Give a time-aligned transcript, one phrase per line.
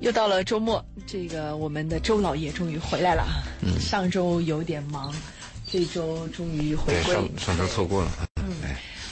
[0.00, 3.24] 又到了周末，这个我们的周老爷终于回来了。
[3.62, 5.10] 嗯，上周有点忙，
[5.66, 7.14] 这周终于回归。
[7.14, 8.10] 上上周错过了。
[8.42, 8.52] 嗯，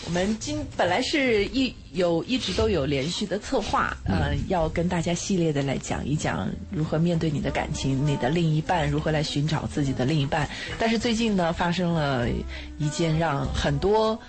[0.04, 10.46] 我们今本来是一有一直都有连续的策划，呃，要跟大家系列的来讲一讲如何面对你的感情，你的另一半如何来寻找自己的另一半。
[10.78, 12.28] 但是最近呢，发生了
[12.76, 14.20] 一件让很多。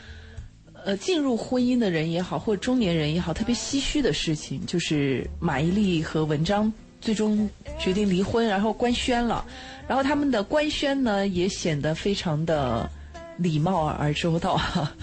[0.86, 9.46] 呃，进入婚姻的人也好，或者中年人也好，特别唏嘘的事情，就是马伊琍和文章最终决定离婚，然后官宣了。
[9.87, 12.89] 然后他们的官宣呢，也显得非常的
[13.37, 14.60] 礼貌而周到。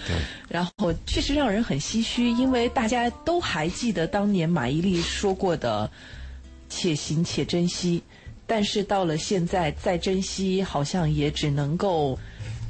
[0.06, 0.16] 对。
[0.48, 5.90] 然后确实让人很唏嘘，因为大家都还记得当年马伊琍说过的
[6.68, 8.02] “且行且珍惜”，
[8.46, 12.18] 但是到了现在再珍惜，好像也只能够。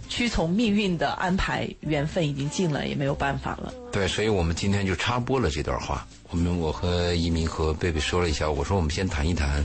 [0.08, 3.72] 屈从命运的安排，缘分已经尽了，也没有办法了。
[3.92, 6.06] 对，所以我们今天就插播了这段话。
[6.30, 9.64] 我们我和一鸣和贝贝说了一下，我说我们先谈一谈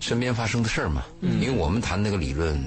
[0.00, 1.02] 身边发生的事儿嘛。
[1.20, 1.40] 嗯。
[1.40, 2.60] 因为我们谈那个理论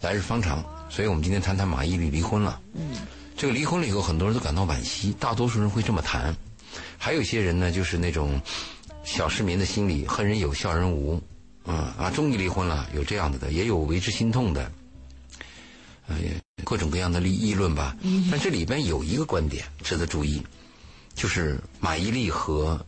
[0.00, 2.60] 来日方长，所以我们今天谈谈马伊琍离婚了。
[2.74, 2.96] 嗯。
[3.36, 6.34] 这个离婚了以后，很多人都感到惋惜，大多数人会这么谈。
[6.98, 8.40] 还有一些人呢，就是那种
[9.04, 11.20] 小市民的心理，恨人有，笑人无。
[11.66, 14.70] 嗯啊，终于离婚了，有这样的的，也有为之心痛的。
[16.08, 16.16] 呃，
[16.64, 17.96] 各种各样的议议论吧，
[18.30, 20.42] 但这里边有一个观点值得注意，
[21.14, 22.84] 就是马伊琍和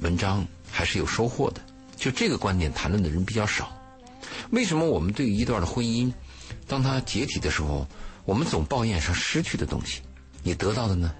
[0.00, 1.60] 文章还是有收获的。
[1.96, 3.72] 就这个观点谈论的人比较少。
[4.50, 6.12] 为什么我们对于一段的婚姻，
[6.66, 7.86] 当它解体的时候，
[8.24, 10.00] 我们总抱怨上失去的东西？
[10.42, 11.12] 你得到的呢？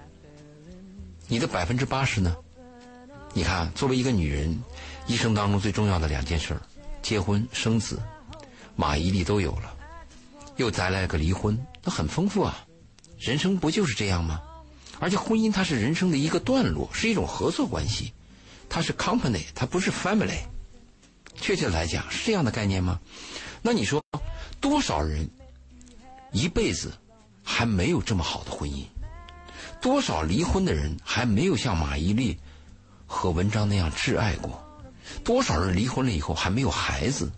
[1.27, 2.35] 你的百分之八十呢？
[3.33, 4.57] 你看，作为一个女人，
[5.07, 6.57] 一生当中最重要的两件事
[7.01, 7.99] 结婚生子，
[8.75, 9.74] 马伊琍都有了。
[10.57, 12.65] 又再来个离婚，那很丰富啊！
[13.19, 14.41] 人生不就是这样吗？
[14.99, 18.13] 而且婚姻它是人生的一个段落，是一种合作关系，
[18.69, 20.39] 它是 company，它不是 family。
[21.35, 22.99] 确切来讲是这样的概念吗？
[23.61, 24.01] 那你说
[24.61, 25.29] 多少人
[26.31, 26.93] 一辈子
[27.43, 28.85] 还没有这么好的婚姻？
[29.81, 32.37] 多少离婚的人还没有像马伊琍
[33.05, 34.63] 和文章那样挚爱过？
[35.23, 37.29] 多少人离婚了以后还没有孩子？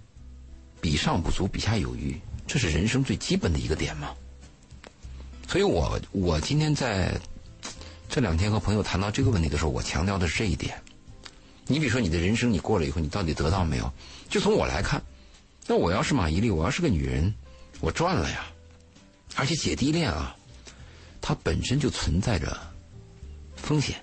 [0.80, 2.16] 比上不足，比下有余。
[2.48, 4.16] 这是人生最基本的一个点嘛，
[5.48, 7.14] 所以我我今天在
[8.08, 10.82] 这两天和朋友谈到这个问题的时候，我强调的是这一点。
[11.68, 13.92] 你比如说，你的人生你过了以后，你到底得到没有？
[14.30, 15.04] 就从我来看，
[15.68, 17.34] 那我要是马伊琍，我要是个女人，
[17.82, 18.48] 我赚了呀。
[19.36, 20.34] 而且姐弟恋啊，
[21.22, 22.58] 它本身就存在着
[23.58, 24.02] 风险，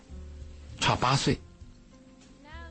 [0.79, 1.41] 差八岁。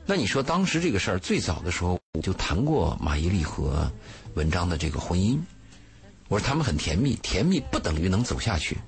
[0.06, 3.90] 那你说当时这个事儿最早的时候，我就谈过马伊琍和
[4.34, 5.36] 文章的这个婚姻。
[6.28, 8.78] 我说他们很甜蜜，甜蜜不等于能走下去。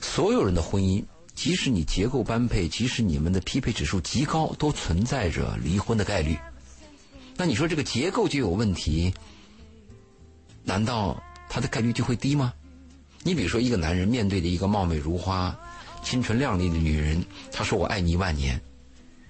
[0.00, 6.38] 所有人的婚姻，即使你结构般配，即使你们的匹配指数极高，都存在着离婚的概率。
[7.36, 9.12] 那你说这个结构就有问题，
[10.64, 12.54] 难道他的概率就会低吗？
[13.22, 15.54] 你比如说，一个男人面对着一个貌美如花、
[16.02, 17.22] 清纯靓丽的女人，
[17.52, 18.58] 他说“我爱你一万年”，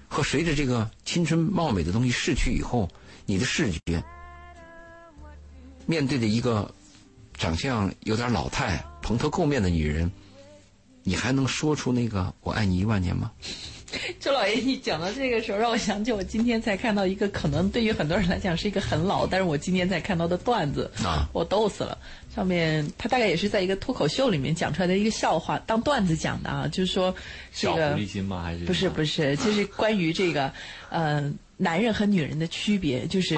[0.06, 2.88] 和随着这个青春貌美的东西逝去以后，
[3.26, 4.00] 你的视觉
[5.86, 6.72] 面对着一个。
[7.40, 10.12] 长相有点老态、蓬头垢面的女人，
[11.02, 13.32] 你还能说出那个“我爱你一万年”吗？
[14.20, 21.96] 周老爷，你讲到这个时候，让我想起我今天才看到一个可能对于很多人来讲是一个很老，但是我今天才看到的段子啊，我逗死了。
[22.34, 27.12] 上面他大概也是在一个脱口秀里面讲出来的一个笑话，当段子讲的啊，就是说
[27.54, 28.42] 这个狐狸精吗？
[28.42, 29.34] 还是不是不是？
[29.38, 30.52] 就是关于这个
[30.90, 33.34] 呃男人和女人的区别，就是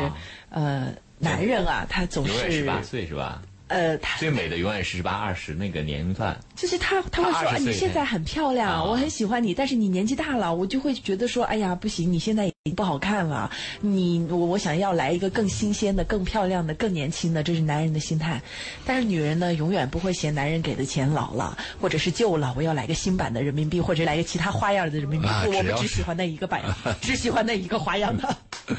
[0.51, 3.41] 呃男人啊，他总是十八岁是吧？
[3.73, 6.39] 呃，最美的永远是十八二十那个年龄段。
[6.55, 13.51] 就是他，他会说你现在很漂亮，我很喜欢你，但是你年纪大了，我就会觉得说，哎呀，不行，你现在已经不好看了。
[13.81, 18.41] 你我我想要来一个更新鲜的、更漂亮的、更年轻的，这是男人的心态。
[18.85, 25.27] 但是女人呢，永远不会嫌男人给的钱老了，或者是旧了，我要来个新版的人民币，或者来个其他花样的人民币。
[25.47, 26.63] 我们只喜欢那一个版，
[27.01, 28.37] 只喜欢那一个花样的。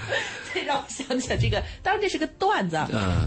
[0.54, 2.78] 这 让我想起了这个，当然这是个段子，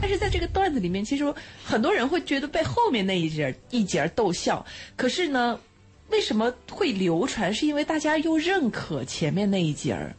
[0.00, 1.34] 但是在这个段子里面，其实
[1.64, 4.64] 很多人会觉得被后面那一节一节逗笑。
[4.96, 5.58] 可是呢，
[6.10, 7.52] 为什么会流传？
[7.52, 10.14] 是因为大家又认可前面那一节儿，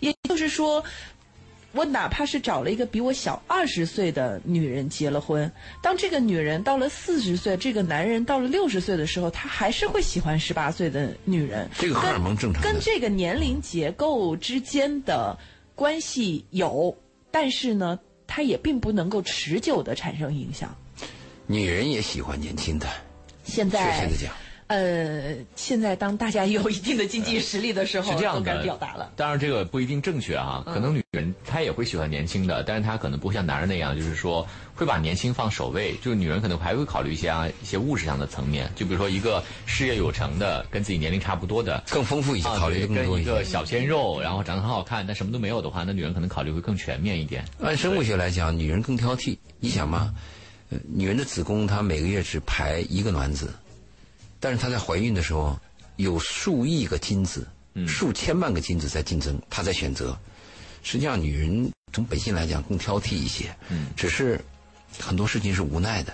[0.00, 0.84] 也就是说，
[1.72, 5.50] 我哪怕是找了一个比我小二十岁的女人结了婚，
[5.82, 11.68] 当这个女人到了四十岁，这个男人到了六十岁的时候，他还是会喜欢十八岁的女人。
[11.76, 12.62] 这个荷尔蒙正常。
[12.62, 15.36] 跟这个年龄结构之间的。
[15.74, 16.96] 关系有，
[17.30, 20.74] 但是呢，它也并不能够持久的产生影响。
[21.46, 22.86] 女人也喜欢年轻的。
[23.44, 24.34] 现在，确切的讲，
[24.66, 29.12] 呃，现在当大家有一定的经济实力的时候，是这样的，敢表达了。
[29.14, 30.62] 当然，这个不一定正确啊。
[30.64, 35.94] 可能女人她也会喜欢年轻的，但是她可能不像男人那样，就是说会把年轻放首位。
[36.00, 43.30] 就是女人可能还会考虑一些啊一些物质上的层面，就比如说一个事业有成的，跟自己年龄差不多的，更丰富一些，考虑更多一些。
[43.30, 47.44] 跟一个小鲜肉，然后长得很好看，但什么都没有的话，那女人可能考虑会更全面一点。
[47.60, 49.36] 按生物学来讲，女人更挑剔。
[49.60, 50.14] 你想嘛，
[50.88, 53.52] 女人的子宫她每个月只排一个卵子。
[54.44, 55.58] 但是她在怀孕的时候，
[55.96, 57.48] 有数亿个精子，
[57.88, 60.14] 数千万个精子在竞争，她在选择。
[60.82, 63.56] 实际上，女人从本性来讲更挑剔一些，
[63.96, 64.38] 只是
[65.00, 66.12] 很多事情是无奈的。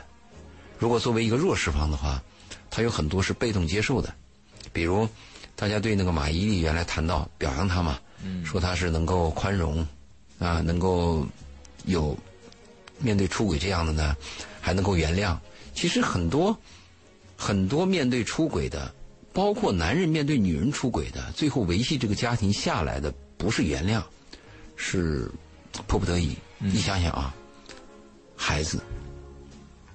[0.79, 2.23] 如果作为一个弱势方的话，
[2.71, 4.15] 她有很多是被动接受的。
[4.73, 5.09] 比如，
[5.57, 7.99] 大家对那个马伊琍原来谈到表扬她嘛，
[8.45, 9.85] 说她是能够宽容，
[10.39, 11.27] 啊，能够
[11.85, 12.17] 有
[13.01, 14.17] 面对出轨这样的呢，
[14.61, 15.37] 还能够原谅。
[15.75, 16.57] 其实很多。
[17.43, 18.95] 很多面对出轨的，
[19.33, 24.03] 包括男人面对女人出轨的，最后维系这个家庭下来的不是原谅，
[24.77, 25.27] 是
[25.87, 26.37] 迫不得已。
[26.59, 27.35] 你想想啊，
[28.37, 28.83] 孩子，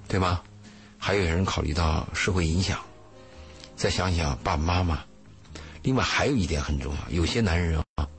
[0.07, 0.43] 对吧？
[0.97, 2.83] 还有人考虑到社会影响，
[3.75, 5.05] 再想想爸爸妈妈。
[5.83, 8.09] 另外还有一点很重要，有些男人啊，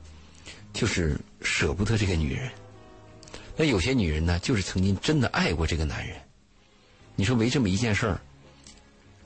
[0.71, 2.49] 就是舍不得这个女人。
[3.57, 6.15] 那有些女人呢，就是曾经真的爱过这个男人。
[7.17, 8.21] 你说为这么一件事儿。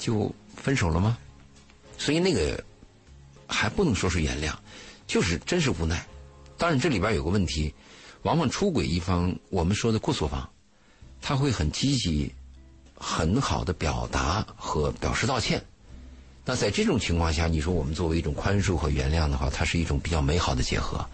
[0.01, 1.15] 就分手了吗？
[1.95, 2.61] 所以那个
[3.45, 4.51] 还不能说是原谅，
[5.05, 6.03] 就是真是无奈。
[6.57, 7.71] 当然这里边有个问题，
[8.23, 10.49] 往往出轨一方，我们说的过错方，
[11.21, 12.33] 他会很积极、
[12.95, 15.63] 很好的表达和表示道歉。
[16.43, 21.07] 那在这种情况下，你说我们作为一种宽恕和原谅的话，它是一种比较美好的结合。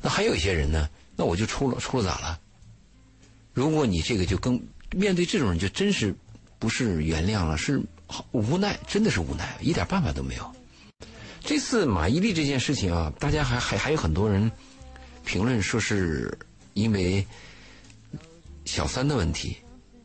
[0.00, 2.40] 那还有一些人呢，那我就出了，出了咋了？
[3.52, 4.58] 如果你这个就更
[4.92, 6.14] 面对这种人，就真是
[6.58, 7.82] 不是原谅了，是。
[8.32, 10.52] 无奈，真的是无奈，一点办法都没有。
[11.40, 14.50] 这次马伊琍这件事情啊，大家还还还有很多人
[15.24, 16.36] 评论说是
[16.74, 17.24] 因为
[18.64, 19.56] 小三的问题，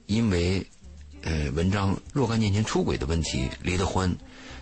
[0.05, 0.65] 因为
[1.23, 4.15] 呃文章若干年前出轨的问题离的婚。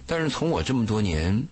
[0.06, 1.48] 但是从我这么多年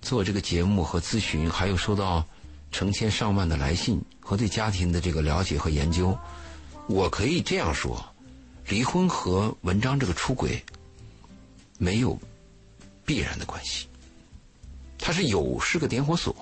[0.00, 2.26] 做这个节目和咨询，还有收到
[2.72, 6.18] 成千上万的来信和对家庭的这个了解和研究，
[6.86, 8.04] 我可以这样说：
[8.66, 10.64] 离婚和文章这个出轨。
[11.78, 12.18] 没有
[13.06, 13.86] 必然的关系，
[14.98, 16.34] 它是有是个点火索，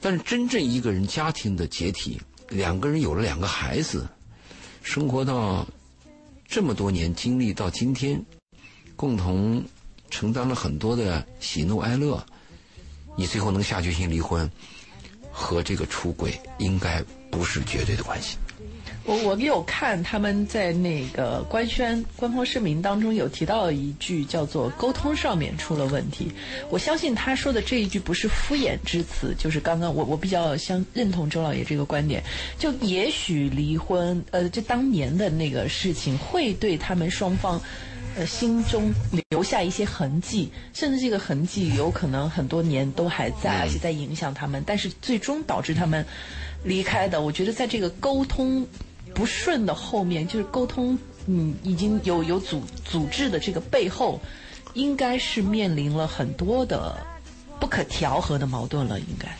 [0.00, 4.08] 但是真正一个人家庭的解体，两个人有了两个孩子，
[4.82, 5.66] 生活到
[6.48, 8.20] 这么多年，经历到今天，
[8.96, 9.62] 共同
[10.10, 12.24] 承担了很多的喜怒哀乐，
[13.16, 14.50] 你最后能下决心离婚，
[15.30, 18.38] 和这个出轨应该不是绝对的关系。
[19.06, 26.32] 我我有看他们在那个官宣官方声明当中有提到一句叫做沟通上面出了问题，
[26.70, 32.20] 我相信他说的这一句不是敷衍之词，就是刚刚我我比较相认同周老爷这个观点，
[32.58, 37.60] 就也许离婚呃这当年的那个事情会对他们双方
[38.16, 38.92] 呃心中
[39.28, 46.04] 留下一些痕迹，甚至这个痕迹有可能很多年都还在，而且在影响他们，但是最终导致他们
[46.64, 48.66] 离开的，我觉得在这个沟通。
[49.16, 54.20] 不顺的后面就是沟通，嗯，已经有有组组织的这个背后，
[54.74, 56.94] 应该是面临了很多的
[57.58, 59.00] 不可调和的矛盾了。
[59.00, 59.34] 应该，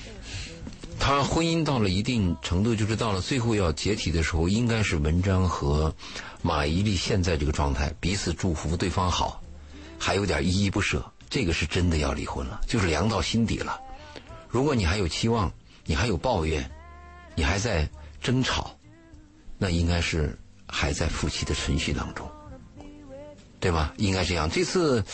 [0.99, 5.95] 他婚姻到了一定程度，就是到了最后要解体的时候，应该是文章和
[6.41, 9.43] 马伊琍现在这个状态，彼此祝福对方好，
[9.99, 13.79] 还有点依依不舍，这个是真的要离婚了，就是凉到心底了。
[14.49, 15.53] 如果你还有期望，
[15.85, 16.71] 你还有抱怨，
[17.35, 17.87] 你还在
[18.23, 18.76] 争吵。
[19.59, 22.31] 那应该是还在夫妻的程序当中，
[23.59, 23.95] 对吧？
[23.97, 24.51] 应该这样。
[24.51, 25.05] 这次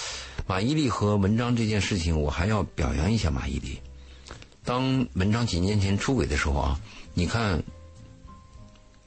[0.47, 3.79] 马伊琍和文章这件事情，我还要表扬一下马伊琍。
[4.65, 6.81] 当文章几年前出轨的时候啊，
[7.15, 7.63] 你看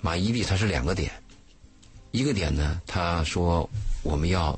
[0.02, 1.12] 马伊琍她是两个点，
[2.12, 3.70] 一个点呢，她说
[4.04, 4.58] 我们要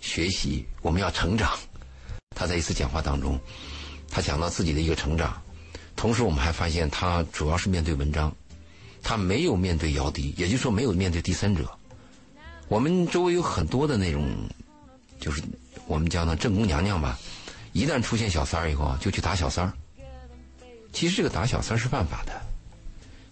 [0.00, 1.56] 学习，我们要成长。
[2.34, 3.38] 她在一次讲话当中，
[4.10, 5.40] 她讲到自己的一个成长，
[5.94, 8.34] 同时我们还发现她主要是面对文章。
[9.08, 11.70] 他没有面对姚笛，也就是说没有面对第三者。
[12.66, 14.28] 我们周围有很多的那种，
[15.20, 15.40] 就是
[15.86, 17.16] 我们叫呢正宫娘娘吧。
[17.72, 19.72] 一旦出现小三儿以后啊，就去打小三儿。
[20.92, 22.32] 其实这个打小三儿是犯法的。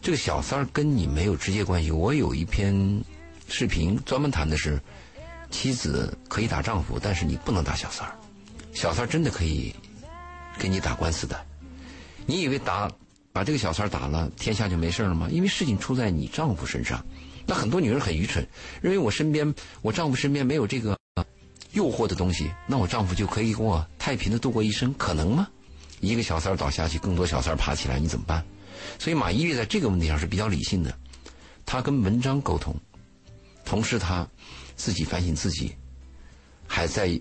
[0.01, 1.91] 这个小三儿跟你没有直接关系。
[1.91, 3.03] 我有一篇
[3.49, 4.81] 视频专门谈的是，
[5.51, 8.15] 妻子可以打丈夫，但是你不能打小三儿。
[8.73, 9.75] 小三儿真的可以
[10.57, 11.45] 给你打官司的。
[12.27, 12.89] 你以为打？
[13.35, 15.29] 把这个小三打了，天下就没事了吗？
[15.29, 17.05] 因为事情出在你丈夫身上。
[17.45, 18.47] 那很多女人很愚蠢，
[18.81, 20.97] 认为我身边，我丈夫身边没有这个
[21.73, 25.49] 诱惑的东西，那我丈夫就可以跟我太平的度过一生，可能吗？
[25.99, 28.45] 一个小三儿倒下去，更多小三儿爬起来，你怎么办？
[29.01, 30.97] 所以马伊琍在这个问题上是比较理性的，
[31.67, 32.73] 她跟文章沟通，
[33.65, 34.25] 同时她
[34.77, 35.75] 自己反省自己，
[36.69, 37.21] 还在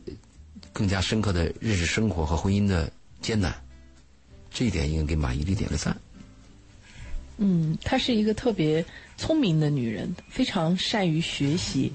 [0.71, 3.51] 更加深刻的认识生活和婚姻的艰难，
[4.53, 5.97] 这一点应该给马伊琍点个赞。
[7.37, 8.85] 嗯，她是一个特别
[9.17, 11.91] 聪明的女人，非常善于学习，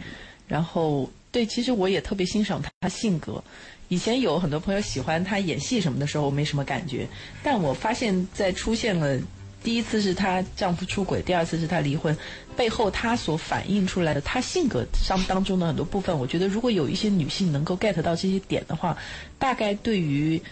[0.48, 3.42] 然后对，其实我也特别欣赏她性格。
[3.86, 7.06] 以前有很多朋友喜欢她演戏什么的时候，我没什么感觉，
[7.40, 9.16] 但我发现，在出现了
[9.62, 12.14] 第一次是她丈夫出轨，第二次是她离婚，
[12.56, 18.98] 背后她所反映出来的她性格上当中的很多部分，我觉得如果有一些女性能够 get 到这些点的话，
[19.38, 20.42] 大概对于。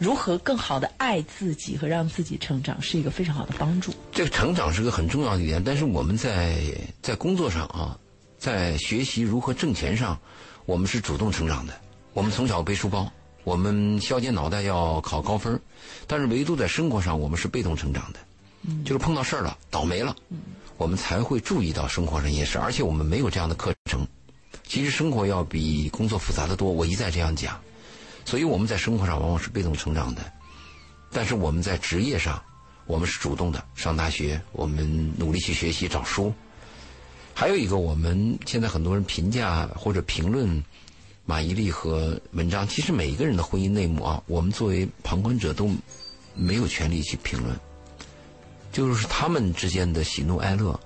[0.00, 3.92] 如何更好的爱自己和让自己成长，是一个非常好的帮助。
[4.10, 6.56] 这个成长是个很重要的一点，但是我们在
[7.02, 7.98] 在工作上啊，
[8.38, 10.18] 在学习如何挣钱上，
[10.64, 11.74] 我们是主动成长的。
[12.14, 13.12] 我们从小背书包，
[13.44, 15.60] 我们削尖脑袋要考高分，
[16.06, 18.18] 但是唯独在生活上，我们是被动成长的。
[18.62, 20.38] 嗯，就是碰到事儿了，倒霉了，嗯，
[20.78, 24.06] 我们才会注意到生活上一些事，而且我们没有这样的课程。
[24.66, 27.60] 其实生活要比工作复杂的多，我一再这样讲。
[28.24, 30.32] 所以我们在生活上往往是被动成长的，
[31.10, 32.40] 但是我们在职业上，
[32.86, 33.64] 我们是主动的。
[33.74, 36.32] 上大学，我们努力去学习找书。
[37.34, 40.62] 还有一个，我们现在很多人评价或者评论
[41.24, 45.70] 马伊琍和文章，其实每一个人的婚姻内幕啊，我们作为旁观者都
[46.34, 47.58] 没有权利去评论。
[48.72, 50.78] 就是他们之间的喜怒哀乐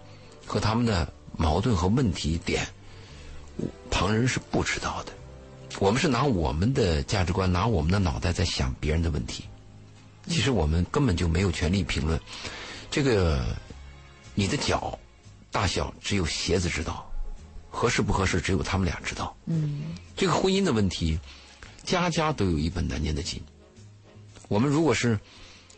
[0.46, 2.66] 和他们的矛盾和问题点，
[3.90, 5.12] 旁人是不知道的。
[5.80, 9.44] 我们是拿我们的价值观，拿我们的脑袋在想别人的问题。
[10.28, 12.18] 其实我们根本就没有权利评论。
[12.90, 13.44] 这个，
[14.34, 14.96] 你的脚
[15.50, 17.04] 大小只有鞋子知道，
[17.70, 19.36] 合适不合适只有他们俩知道。
[19.46, 19.96] 嗯。
[20.16, 21.18] 这个婚姻的问题，
[21.82, 23.42] 家家都有一本难念的经。
[24.48, 25.18] 我们如果是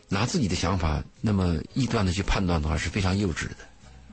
[0.07, 3.57] 拿自己的想法那么臆断的去判断的话，是非常幼稚的。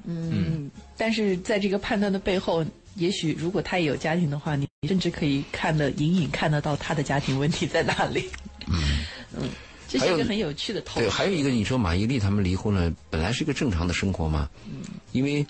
[0.05, 0.71] 嗯。
[0.97, 2.65] 但是在这个判断的背后。
[2.97, 8.31] 也许，如果他也有家庭的话，你甚至可以看得隐隐看得到他的家庭问题在哪里。
[8.69, 9.05] 嗯
[9.37, 9.49] 嗯，
[9.89, 11.01] 这是一个很有趣的头。
[11.01, 14.49] 对，还有一个，你说马伊琍他们离婚了，本来是一个正常的生活嘛。
[14.67, 14.83] 嗯。
[15.13, 15.45] 因为，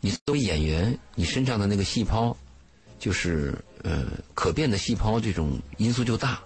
[0.00, 2.34] 你作为演员，你身上的那个细胞，
[2.98, 6.40] 就是呃可变的细胞，这种因素就大。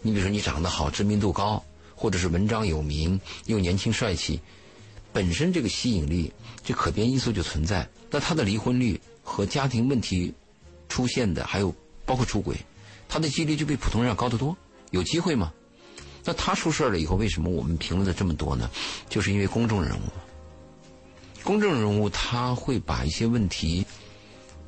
[0.00, 1.62] 你比如说，你长得好，知名度高，
[1.94, 4.40] 或者是文章有名，又年轻帅气，
[5.12, 6.32] 本身这个吸引力，
[6.64, 7.86] 这可变因素就存在。
[8.10, 8.98] 那他的离婚率？
[9.24, 10.32] 和家庭问题
[10.88, 12.56] 出现的，还有包括出轨，
[13.08, 14.56] 他的几率就比普通人要高得多。
[14.90, 15.52] 有机会吗？
[16.24, 18.70] 那他出事了以后，为什么我们评论的这么多呢？
[19.08, 20.00] 就是因为公众人物。
[21.42, 23.84] 公众人物他会把一些问题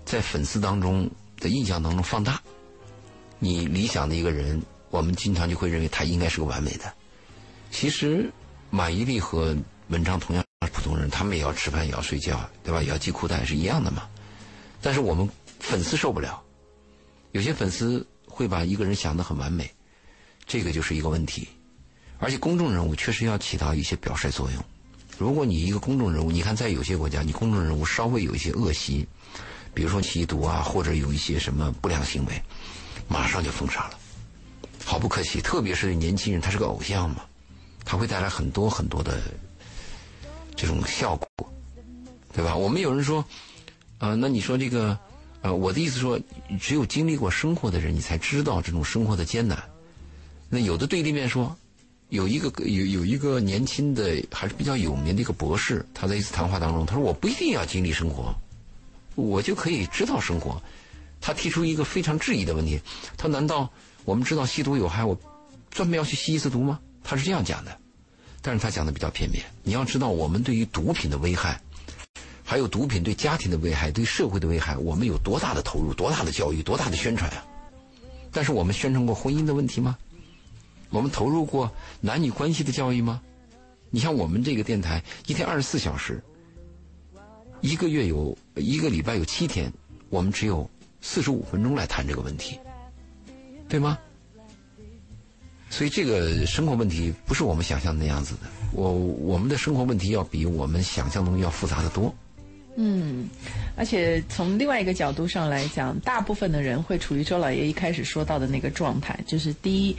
[0.04, 1.08] 在粉丝当中
[1.40, 2.40] 的印象当中放大。
[3.38, 4.60] 你理想的一个人，
[4.90, 6.92] 我们经常就会认为他应该是个完美的。
[7.70, 8.30] 其实
[8.68, 9.56] 马伊琍和
[9.88, 12.82] 文章同样是普通人，他们也要吃饭，也要睡觉，对吧？
[12.82, 14.08] 也要系裤带，是一样的嘛。
[14.86, 15.28] 但是我们
[15.58, 16.40] 粉丝受不了，
[17.32, 19.68] 有些粉丝会把一个人想得很完美，
[20.46, 21.48] 这个就是一个问题。
[22.20, 24.64] 而且公众人物确实要起到一些表率作用。
[25.18, 29.04] 如果你一个公众人物，你看在有些国家，你公众人物稍微有一些恶习，
[29.74, 32.40] 比如说吸毒啊，或者有一些什么不良行为，
[33.08, 33.98] 马上就封杀了，
[34.84, 35.40] 好不可惜。
[35.40, 37.24] 特别是年轻人，他是个偶像嘛，
[37.84, 39.20] 他会带来很多很多的
[40.54, 41.52] 这种效果，
[42.32, 42.54] 对吧？
[42.54, 43.24] 我们有人说。
[43.98, 44.98] 啊，那你说这个，
[45.40, 46.20] 呃，我的意思说，
[46.60, 49.62] 只有经历过生活的人，你才知道这种生活的艰难。
[50.48, 51.56] 那有的对立面说，
[52.10, 58.34] 有一个有有一个年轻的还是比较有名的一个博士，他在一次谈话当中，他说：“我不一定要经历生活，
[59.14, 60.62] 我就可以知道生活。”
[61.20, 62.80] 他提出一个非常质疑的问题：
[63.16, 63.70] 他难道
[64.04, 65.18] 我们知道吸毒有害，我
[65.70, 66.78] 专门要去吸一次毒吗？
[67.02, 67.76] 他是这样讲的，
[68.42, 69.42] 但是他讲的比较片面。
[69.62, 71.60] 你要知道，我们对于毒品的危害。
[72.48, 77.44] 还有毒品对家庭的危害，对社会的危害，我们有多大的投入，多大的教育，多大的宣传啊？
[78.30, 79.98] 但是我们宣传过婚姻的问题吗？
[80.90, 81.68] 我们投入过
[82.00, 83.20] 男女关系的教育吗？
[83.90, 86.22] 你像我们这个电台，一天二十四小时，
[87.62, 89.72] 一个月有一个礼拜有七天，
[90.08, 92.56] 我们只有四十五分钟来谈这个问题，
[93.68, 93.98] 对吗？
[95.68, 102.14] 所以这个生活问题不是我们想象的那样子的，我我们的生活问题要比我们想象中要复杂的多。
[102.76, 103.28] 嗯，
[103.74, 109.96] 而且从另外一个角度上来讲，大部分的人会处于周老爷一开始说到的那个状态，就是第一，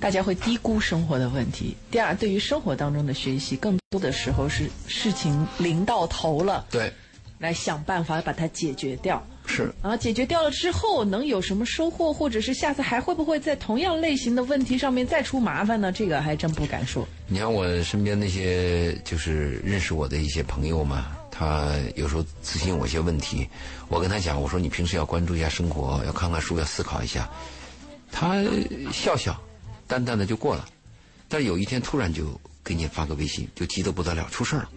[0.00, 6.92] 大家会低估生活的问题；第二，对于生活当中的学习，更多的时候是事情临到头了，对，
[7.38, 9.24] 来想办法把它解决掉。
[9.46, 15.92] 是然后，解决掉了之后能有什么收获，或者是下次还会不会在同样类型的问题上面再出麻烦呢？
[15.92, 17.06] 这个还真不敢说。
[17.28, 23.48] 你看我身边那些就是认识我的一些朋友嘛，他有时候咨询我一些问题，
[23.88, 27.28] 我跟他讲，我说你平时要关注一下生活，要看看书，要思考一下。
[28.12, 28.40] 他
[28.92, 29.36] 笑笑，
[29.88, 30.64] 淡淡的就过了。
[31.28, 34.68] 但是有一天突然就给你发个微信，就急得不得了，出事了。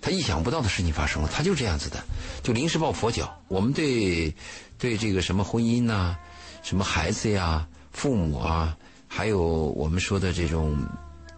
[0.00, 2.02] 他意想不到的事情发生了，他就这样子的，
[2.42, 3.38] 就临时抱佛脚。
[3.48, 4.34] 我们对
[4.78, 6.16] 对这个什么婚姻呐、
[6.62, 8.74] 什么孩子呀、父母啊，
[9.06, 10.76] 还有我们说的这种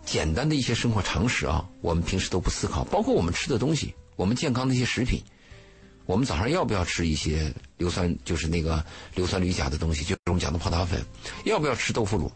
[0.06, 2.84] 简单的一些生活常识啊，我们平时都不思考。
[2.84, 5.22] 包括我们吃的东西，我们健康的一些食品，
[6.06, 11.02] 我们早上要不要吃一些硫酸，就是那个硫酸铝钾的东西，就是我们讲的泡打粉，
[11.44, 12.30] 要不要吃豆腐乳，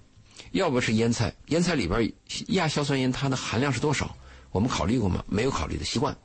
[0.52, 1.32] 要不要吃腌菜？
[1.46, 2.12] 腌菜里边
[2.48, 4.16] 亚硝酸盐它的含量是多少？
[4.50, 5.22] 我们考虑过吗？
[5.28, 6.16] 没有考虑的习惯，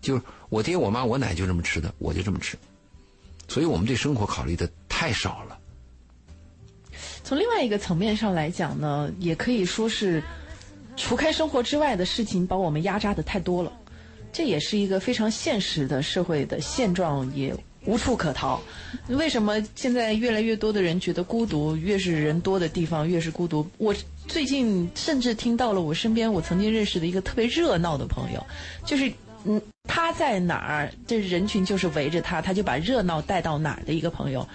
[0.00, 2.58] 就是我爹我妈我奶就这么吃的，我就这么吃，
[3.48, 5.58] 所以我们对生活考虑的太少了。
[7.22, 10.22] 从另外一个层面上来讲呢，也可以说是
[10.96, 13.72] 除开生活之外的事情把我们压榨的太多了，
[14.34, 17.54] 这也是一个非常现实的社会的现状，也
[17.86, 18.60] 无处可逃。
[19.06, 21.76] 为什么现在越来越多的人觉得孤独？
[21.76, 23.64] 越是人多的地方，越是孤独。
[23.78, 23.94] 我
[24.26, 28.44] 最近甚至听到了我身边我曾经认识的一个特别热闹的朋友，
[28.84, 29.12] 就是
[29.44, 34.48] 嗯，他在哪儿，这人群就是围着他，他就把热闹带到哪儿的一个朋友。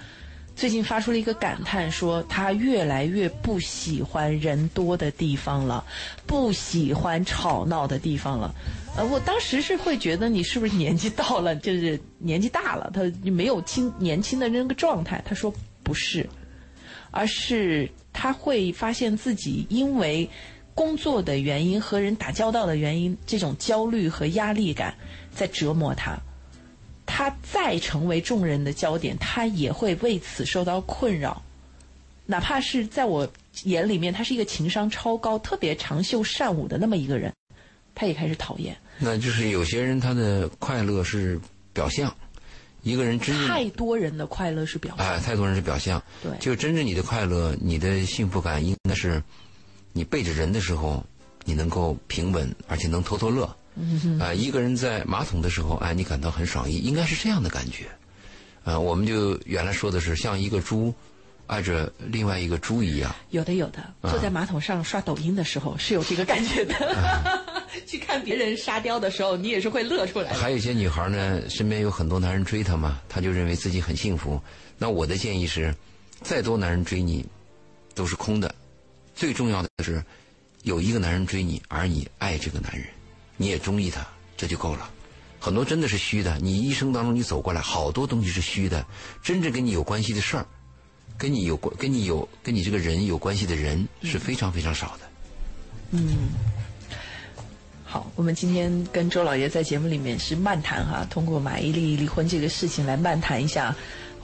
[0.56, 5.82] 最近发出了一个感叹，说他越来越不喜欢人多的地方了，
[6.26, 8.54] 不喜欢吵闹的地方了。
[8.96, 15.22] 呃，我当时是会觉得你是不是年纪到了，就是年纪大了，他没有轻年轻的那个状态。
[15.24, 16.28] 他说不是，
[17.10, 20.28] 而是他会发现自己因为
[20.74, 24.94] 工作的原因和人打交道的原因，这种焦虑和压力感
[25.32, 26.18] 在折磨他。
[27.06, 31.42] 他再成为众人的焦点，他也会为此受到困扰。
[32.26, 33.28] 哪怕是在我
[33.64, 37.32] 眼里面，他是一个情商超高、特别长袖善舞的那么一个人，
[37.94, 38.76] 他也开始讨厌。
[38.98, 41.40] 那就是有些人他的快乐是
[41.72, 42.14] 表象，
[42.82, 46.02] 一个人真正太多人的快乐是表象，哎，太多人是表象。
[46.22, 49.22] 对，就真正你的快乐、你的幸福感，应该是
[49.92, 51.04] 你背着人的时候，
[51.44, 53.44] 你能够平稳，而且能偷偷乐。
[54.20, 57.86] 啊，一个人在马桶的时候，哎，你感到很爽意，应该是这样的感觉。
[58.64, 60.92] 啊，我们就原来说的是像一个猪
[61.46, 63.14] 爱着另外一个猪一样。
[63.30, 67.44] 有的，有的，坐在马桶上刷抖音的时候是有这个感觉的。
[67.86, 70.32] 去看别人沙雕的时候，你也是会乐出来。
[70.32, 74.40] 还有一些女孩呢，身边有很多男人追她嘛，她就认为自己很幸福。
[74.78, 75.74] 那我的建议是，
[76.22, 77.24] 再多男人追你，
[77.94, 78.54] 都是空的。
[79.14, 80.02] 最重要的是，
[80.62, 82.86] 有一个男人追你，而你爱这个男人。
[83.36, 84.06] 你也中意他，
[84.36, 84.90] 这就够了。
[85.38, 86.38] 很多真的是虚的。
[86.38, 88.84] 你一生当中你走过来，好多东西是虚的。
[89.22, 90.46] 真正跟你有关系的事儿，
[91.16, 95.10] 跟你有关、跟你有、跟你这个人有关系的人是非常非常少的。
[95.92, 96.28] 嗯，
[97.90, 103.74] 好，我们今天跟周老爷在节目里面是漫谈哈，通过马伊琍离婚这个事情来漫谈一下。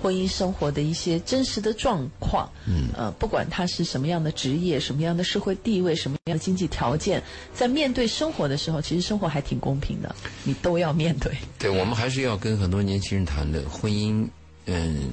[0.01, 7.21] 婚姻生活的一些真实的状况，嗯，呃，不管他是什么样的职业、什么样的社会地位、什么样的经济条件，
[7.55, 11.33] 在面对生活的时候，其实生活还挺公平的，你都要面对。
[11.59, 14.29] 对，我们还是要跟很多年轻人谈的婚姻，
[14.67, 15.09] 嗯，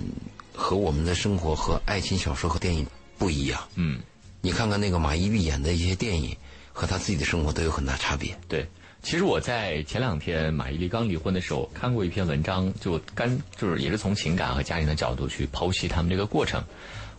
[0.53, 2.85] 和我们的生活和爱情小说和电影
[3.17, 3.59] 不一样。
[3.75, 4.01] 嗯，
[4.41, 6.35] 你看看那个马伊琍演的一些电影，
[6.73, 8.37] 和她自己的生活都有很大差别。
[8.49, 8.67] 对。
[9.01, 16.63] 其实我在前两天马伊琍刚离婚的时候看过一篇文章，就干就是也是从情感和家庭的角度去剖析他们这个过程。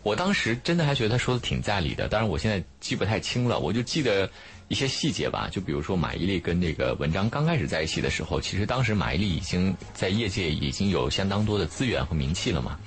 [0.03, 4.31] 我当时真的还觉得他说的挺在理的，当然我现在记不太清了，我就记得
[4.69, 5.47] 一些细节吧。
[5.53, 12.79] 就比如说马伊琍跟这个文章刚开始在一起的时候，其实当时马伊琍已经在业界已经有相当多的资源和名气了嘛。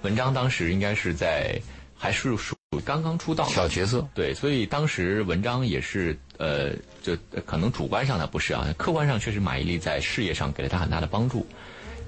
[0.00, 1.60] 文章当时应该是在
[1.94, 2.56] 还是属。
[2.84, 6.70] 刚刚出道，小角色，对，所以当时文章也是，呃，
[7.02, 11.44] 就可能主观上他不是啊，客观上确实马伊琍在事业上给了他很大的帮助，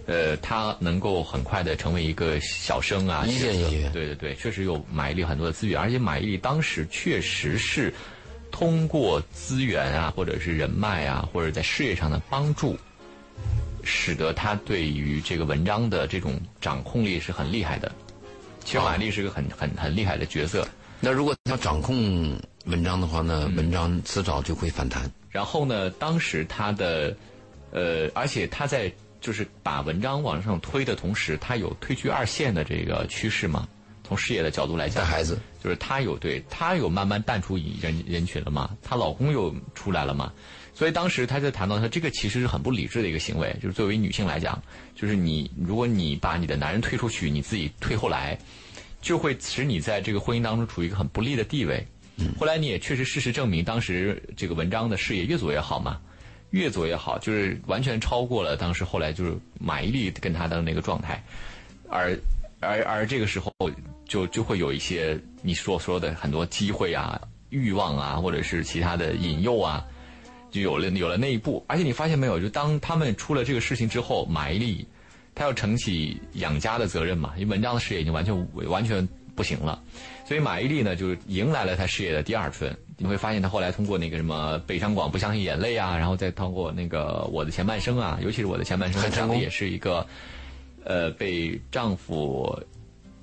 [0.07, 7.93] 呃，他能够很快的成为一个小生啊，一线演员，对对对，确实有马伊琍很多的资源，而且马伊琍当时确实是
[8.53, 12.79] 通过资源啊，或者是人脉啊，或者在事业上的帮助，
[13.83, 17.91] 使得他对于这个文章的这种掌控力是很厉害的。
[18.65, 20.67] 其实马丽是个很很很厉害的角色。
[21.01, 25.11] 那如果要掌控文章的话呢，文章迟早就会反弹。
[25.31, 27.17] 然后呢，当时他的，
[27.73, 33.67] 呃，而且他在就是把文章往上推的同时，他有退居二线的这个趋势嘛。
[34.05, 40.31] 从事业的角度来讲，带孩子，就是她有对她有慢慢淡出人人群了嘛，她老公又出来了嘛，
[40.75, 44.61] 所以当时他在谈到说，这个其实是很不理智的一个行为，就是作为女性来讲，
[44.95, 48.39] 就是你如果你把你的男人推出去，你自己退后来，
[49.01, 51.87] 就会使你在这个婚姻当中处于一个很不利的地位。
[52.39, 56.01] 后来你也确实事实证明，当时这个文章的事业越做越好嘛，
[56.51, 61.23] 越做越好，就是完全超过了当时后来就是马伊琍跟他的那个状态，
[61.89, 62.17] 而
[62.61, 63.53] 而而这个时候
[64.07, 69.85] 就就会有一些你所说的很多机会啊、欲望啊，或者是其他的引诱啊，
[70.53, 71.65] 就有了有了那一步。
[71.67, 74.87] 而且你发现没有，就当他们出了这个事情之后，马伊琍
[75.35, 79.83] 她要承起养家的责任嘛，因为文章的事业已经完全完全不行了。
[80.25, 82.73] 所以马伊琍呢，就是迎来了她事业的第二春。
[82.99, 90.07] 你会发现，她后来通过那个什么《北上广不相信眼泪》啊，然后再通过那个《我的前半生》啊，尤其是《我的前半生》，讲的也是一个，
[90.85, 92.57] 呃，被丈夫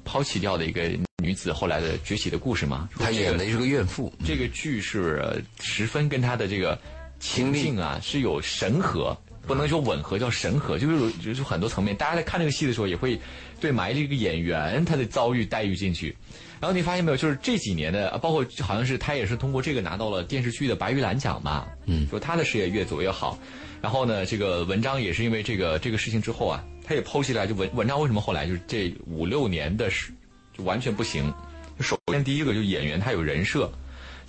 [0.03, 0.91] 抛弃掉的一个
[1.23, 2.89] 女子后来的崛起的故事嘛。
[2.99, 4.11] 她演的是个怨妇。
[4.25, 6.77] 这个剧是十分跟她的这个
[7.19, 11.95] 情境啊是有神合，不能说吻合，叫神合，就是就是很多层面。
[11.95, 13.19] 大家在看这个戏的时候，也会
[13.59, 16.15] 对埋这个演员他的遭遇待遇进去。
[16.59, 23.37] 然后你发现没有，就是这几年的，包括好像是他也是通过这个拿到了电视剧的白玉兰奖嘛，嗯，说他的事业越走越好。
[23.81, 30.11] 然后呢，这个文章也是因为这个这个事情之后啊，他也剖析来，就文文章为什么后来就是这五六年的事
[30.57, 31.33] 就完全不行。
[31.79, 33.71] 首先第一个就演员他有人设，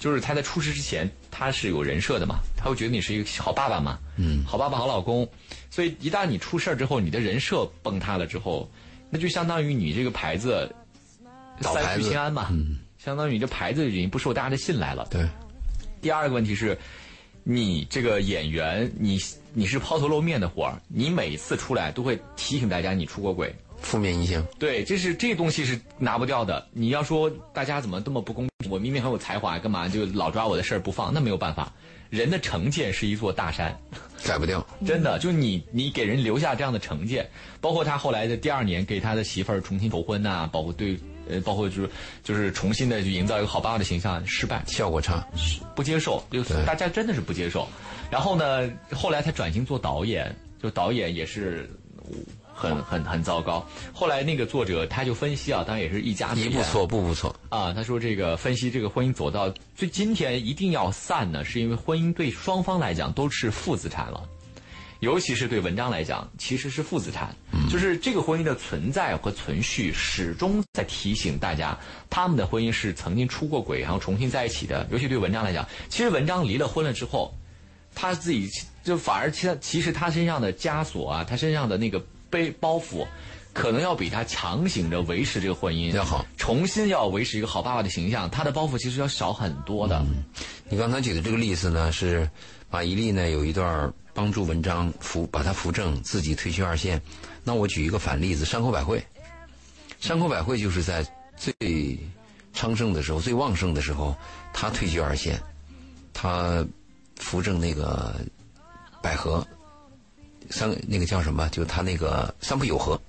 [0.01, 5.29] 就是他在出事之前他是有人设的嘛，他会觉得你是一个好爸爸嘛，嗯，好爸爸好老公。
[5.71, 8.69] 所以一旦你出事儿之后，你的人设崩塌了之后，
[9.11, 10.69] 那就相当于你这个牌子。
[11.63, 12.49] 三聚氰胺嘛，
[12.97, 15.07] 相当于你这牌子已经不受大家的信赖了。
[15.11, 15.29] 对。
[16.01, 16.75] 第二个问题是，
[17.45, 19.19] 你这个演员，你
[19.53, 24.43] 你是抛头露面的活儿，你每次出来都会提醒大家你出过轨，负面印象。
[24.59, 26.67] 对，这是这东西是拿不掉的。
[26.73, 28.50] 你要说大家怎么这么不公平？
[28.71, 31.13] 我明明很有才华，干嘛就老抓我的事儿不放？
[31.13, 31.73] 那没有办法。
[32.09, 33.77] 人的成见是一座大山，
[34.25, 34.67] 改不掉。
[34.87, 37.29] 真的，就你你给人留下这样的成见，
[37.61, 40.99] 包括他后来的第二年给他的媳妇儿重新求婚呐，包括对。
[41.29, 41.91] 呃，包括就是
[42.25, 45.25] 就是重新的去营造一个好爸爸的形象，失败，效果差，
[45.77, 47.69] 不接受，就大家真的是不接受。
[48.11, 51.71] 然后呢，后来他转型做导演，就导演也是
[52.61, 53.67] 很很很糟糕。
[53.95, 57.73] 后来那个作者他就分析啊，当然也是一家一不错，不不错啊。
[57.73, 64.23] 他说这个分析这个婚姻走到最今天一定要散呢，是因为婚姻对双方来讲都是负资产了。
[65.01, 67.35] 尤其是对文章来讲，其实是负资产，
[67.71, 71.75] 就是这个婚姻的存在和存续，始终在提醒大家，
[72.11, 74.87] 他们的婚姻是曾经出过轨，然后重新在一起的。
[74.91, 77.35] 尤其对文章来讲，其实文章离了婚了之后，
[77.95, 78.47] 他自己
[78.85, 83.07] 就反而其他其实他身上的枷锁啊，他身上的那个背包袱，
[83.53, 90.05] 可能要比他强行着维持这个婚姻要好，重新要维持一个好爸爸的形象，他的包袱其实要少很多的。
[90.69, 92.31] 你刚才举的这个例子呢，是
[92.71, 93.93] 马伊琍呢有一段。
[94.13, 97.01] 帮助文章扶把他扶正，自己退居二线。
[97.45, 99.03] 那我举一个反例子，山口百惠。
[100.01, 101.97] 山口百惠就是在最
[102.53, 104.15] 昌盛的时候、最旺盛的时候，
[104.53, 105.41] 他退居二线，
[106.13, 106.67] 他
[107.17, 108.21] 扶正那个
[109.01, 109.47] 百合
[110.51, 111.49] 三那个叫什么？
[111.49, 113.01] 就他那个三浦友和，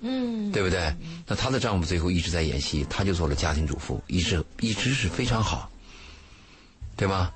[0.00, 0.94] 嗯，对不对？
[1.26, 5.70] 那她的丈夫最后一直在演戏，她就做了家庭主妇，一直一直是非常好，
[6.96, 7.32] 对吗？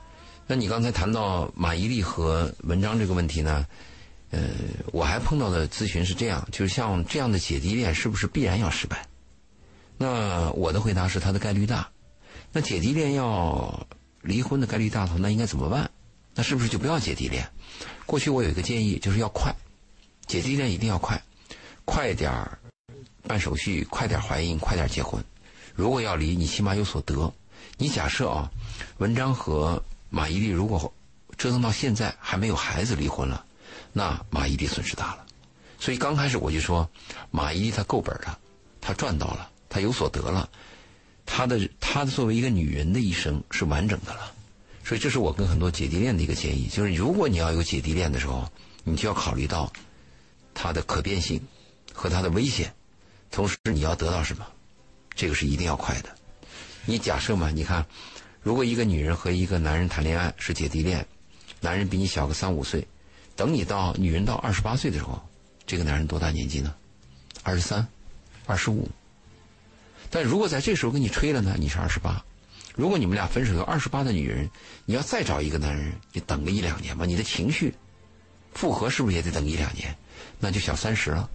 [0.46, 3.66] 那你刚才谈到马伊琍和文章这个问题呢？
[4.30, 4.48] 呃，
[4.92, 9.06] 我还碰到的咨询是这样，就是像这样的姐弟恋是不是必然要失败？
[9.98, 11.88] 那我的回答是，它的概率大。
[12.52, 13.86] 那姐弟恋要
[14.22, 15.90] 离婚的概率大头，那应该怎么办？
[16.34, 17.48] 那是不是就不要姐弟恋？
[18.06, 19.52] 过去我有一个建议，就是要快，
[20.26, 21.20] 姐弟恋一定要快，
[21.84, 22.56] 快点儿
[23.24, 25.22] 办手续，快点怀孕，快点结婚。
[25.74, 27.32] 如果要离，你起码有所得。
[27.76, 28.48] 你假设啊，
[28.98, 30.94] 文章和马伊琍如果
[31.36, 33.44] 折腾到现在还没有孩子离婚了，
[33.92, 35.26] 那马伊琍损失大了。
[35.80, 36.88] 所以刚开始我就说，
[37.32, 38.38] 马伊琍她够本了，
[38.80, 40.48] 她赚到了，她有所得了，
[41.26, 44.32] 她的她作为一个女人的一生是完整的了。
[44.86, 48.48] 所以这是我跟很多姐弟恋的一个建议，就是如果你要有姐弟恋的时候，
[48.84, 49.72] 你就要考虑到
[50.54, 51.40] 它的可变性
[51.92, 52.72] 和它的危险，
[53.32, 54.46] 同时你要得到什么，
[55.12, 56.16] 这个是一定要快的。
[56.84, 57.84] 你假设嘛，你看。
[58.42, 61.04] 如果一个女人和一个男人谈恋爱是姐弟恋，
[61.60, 62.86] 男人比你小个三五岁，
[63.34, 65.20] 等你到女人到二十八岁的时候，
[65.66, 66.72] 这个男人多大年纪呢？
[67.42, 67.84] 二十三，
[68.46, 68.88] 二十五。
[70.10, 72.24] 但如果在这时候跟你吹了呢，你是二十八。
[72.76, 74.48] 如果你们俩分手有二十八的女人，
[74.84, 77.74] 你要再找一个男人，你等个一两年吧，你的情绪
[78.52, 79.96] 复合是不是也得等一两年？
[80.38, 81.28] 那就小三十了。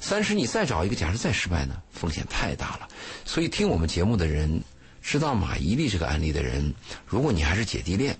[0.00, 2.88] 三十你再找一个，假设再失败呢，风险太大了。
[3.24, 4.62] 所以听我们节目的人，
[5.02, 6.72] 知道马伊琍这个案例的人，
[7.04, 8.16] 如果你还是姐弟恋，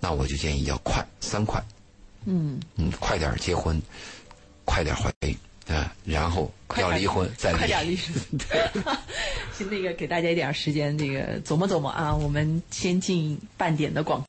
[0.00, 1.62] 那我就建议要快三快。
[2.24, 3.80] 嗯嗯，快点结婚，
[4.64, 5.36] 快点怀孕
[5.68, 7.58] 啊，然后要离婚再离。
[7.58, 7.96] 快点离。
[8.38, 8.70] 对，
[9.52, 12.14] 先那个给大家一点时间，那个琢磨琢磨啊。
[12.14, 14.24] 我们先进半点的广。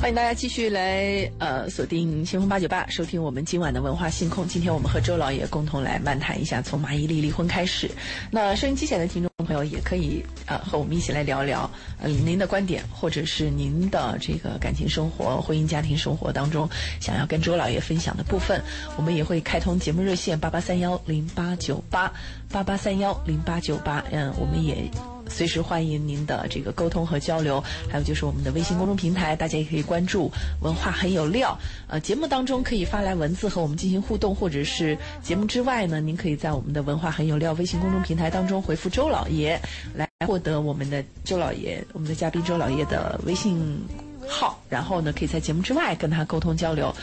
[0.00, 4.46] 欢迎大家继续来呃锁定新风八九八，收听我们今晚的文化星空。
[4.46, 7.90] 今天我们和周老爷共同来漫谈一下从马伊琍离婚开始。
[8.30, 11.70] 那收音机前的听众也可以啊和我们一起来聊聊
[12.02, 16.68] 嗯您的观点，或者是您的这个感情生活、婚姻家庭生活当中
[17.00, 18.60] 想要跟周老爷分享的部分。
[18.96, 22.10] 我们也会开通节目热线八八三幺零八九八
[22.50, 24.02] 八八三幺零八九八。
[24.10, 24.90] 嗯，我们也。
[25.28, 30.30] 随时欢迎您的这个沟通和交流，还有就是我们的微信公众平台，大家也可以关注
[30.62, 31.58] “文化很有料”。
[31.88, 39.60] 呃，节目当中可以发来文字和我们进行互动，或者是节目之外呢，您可以在我们的“文化很有料”微信公众平台当中回复“周老爷”
[39.94, 43.80] 来获得我们的周老爷、我们的嘉宾周老爷的微信
[44.28, 46.94] 号，然后呢，可以在节目之外跟他沟通交流。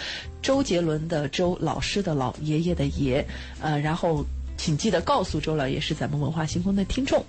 [0.42, 3.26] 周杰伦的周，老师的老，爷爷的爷，
[3.62, 4.26] 呃，然后。
[4.62, 7.26] 请记得告诉周老爷是咱们文化星空的听众。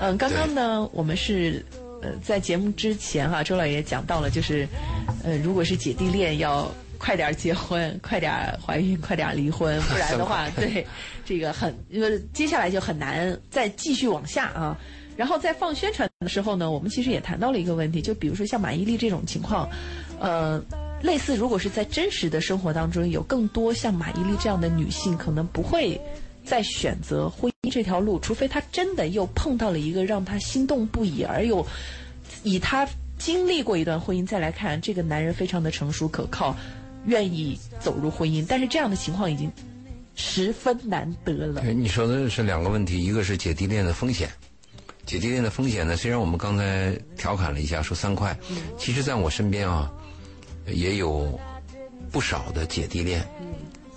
[0.00, 1.66] 嗯，刚刚呢，我们是
[2.00, 4.64] 呃在节目之前哈，周老爷讲到了，就是
[5.24, 8.32] 呃，如果是姐弟恋，要快点结婚，快点
[8.64, 10.86] 怀孕，快点离婚，不然的话， 对
[11.24, 14.78] 这个很，因为接下来就很难再继续往下啊。
[15.16, 19.68] 然后在放宣传的时候呢，我们其实也谈到了一个问题，就比如说像马伊琍这种情况，
[20.20, 20.62] 呃，
[21.02, 26.00] 类似如果是在真实的生活当中，有更多像马伊琍这样的女性，可能不会。
[26.48, 31.64] 在选择婚姻这条路，除非他真的又碰到了一个让他心动不已，而又
[32.42, 36.56] 以他经历过一段婚姻再来看，这个男人非常的成熟可靠，
[37.04, 38.46] 愿意走入婚姻。
[38.48, 39.52] 但是这样的情况已经
[40.14, 41.62] 十分难得了。
[41.64, 44.30] 你说的是两个问题，一个是姐弟恋的风险。
[45.04, 48.36] 姐弟恋的风险呢，虽然我们刚才调侃了一下，说三块，
[48.78, 49.92] 其实在我身边啊，
[50.66, 51.38] 也有
[52.10, 53.26] 不少的姐弟恋，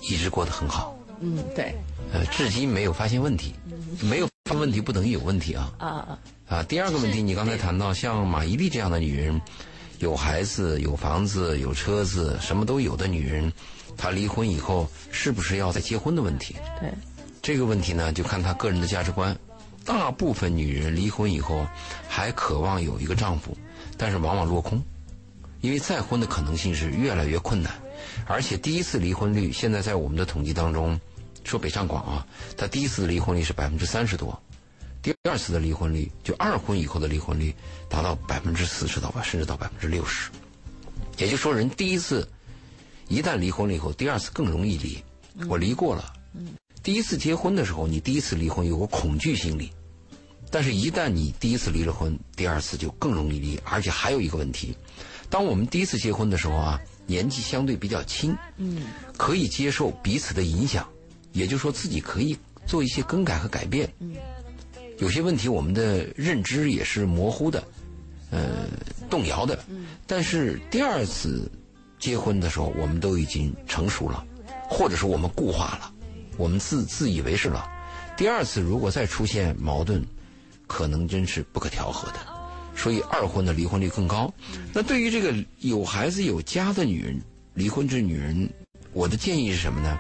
[0.02, 0.98] 一直过得很好。
[1.20, 1.76] 嗯，对。
[2.14, 3.54] 呃，至今没有发现问题，
[4.02, 5.72] 没有发问题不等于有问题啊。
[5.80, 6.64] 啊啊啊！
[6.64, 9.42] 第二个问题，你刚才谈到像马伊琍这样的女人，
[10.00, 13.50] 有孩子、有房子、有车子，什么都有的女人，
[13.96, 16.54] 她离婚以后是不是要再结婚的问题？
[16.82, 16.92] 对，
[17.42, 19.34] 这个问题呢，就看她个人的价值观。
[19.86, 21.66] 大部分女人离婚以后
[22.10, 23.58] 还渴望有一个丈夫，
[23.98, 24.84] 但是往往落空，
[25.62, 27.72] 因为再婚的可能性是越来越困难，
[28.28, 31.00] 而且第一次离婚率现在在我们的统计当中。
[31.44, 32.26] 说北上广啊，
[32.58, 34.42] 他第一次的离婚率是百分之三十多，
[35.02, 37.54] 第二次的离婚率就二婚以后的离婚率
[37.90, 40.30] 达到百分之四十到吧，甚至到百分之六十。
[41.18, 42.28] 也就是说，人第一次
[43.08, 45.04] 一旦离婚了以后，第二次更容易离。
[45.48, 46.14] 我离过了，
[46.84, 49.72] 第一次结婚的时候，你第一次离婚有个恐惧心理，
[50.50, 53.60] 但是一旦你第一次离了婚，第二次就更容易离。
[53.64, 54.76] 而且还有一个问题，
[55.30, 58.84] 当我们第一次结婚的时候啊，年纪相对比较轻，嗯，
[59.18, 60.88] 可以接受彼此的影响。
[61.34, 63.92] 也就是说，自己可以做一些更改和改变。
[64.00, 64.16] 嗯，
[65.00, 67.64] 有些问题我们的认知也是模糊的，
[68.30, 68.68] 呃，
[69.10, 69.60] 动摇的。
[69.68, 71.50] 嗯，但是第二次
[72.00, 74.26] 结婚的时候，我们都已经成熟了，
[74.70, 75.92] 或者说我们固化了，
[76.38, 77.68] 我们自自以为是了。
[78.18, 80.06] 第二次如果再出现矛盾，
[80.68, 82.20] 可能真是不可调和的。
[82.76, 84.34] 所以二婚的离婚率更高。
[84.74, 87.22] 那对于这个有孩子有家的女人，
[87.54, 88.50] 离婚这女人，
[88.94, 90.00] 我的建议是什么呢？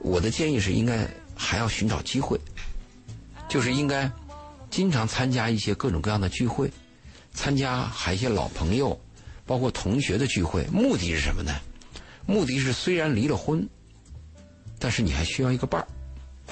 [0.00, 2.38] 我的建议是，应该还要寻找机会，
[3.48, 4.10] 就是应该
[4.70, 6.70] 经常参加一些各种各样的聚会，
[7.32, 8.98] 参加还一些老朋友，
[9.44, 10.64] 包括同学的聚会。
[10.72, 11.52] 目的是什么呢？
[12.26, 13.68] 目的是虽然离了婚，
[14.78, 15.88] 但是你还需要一个伴儿，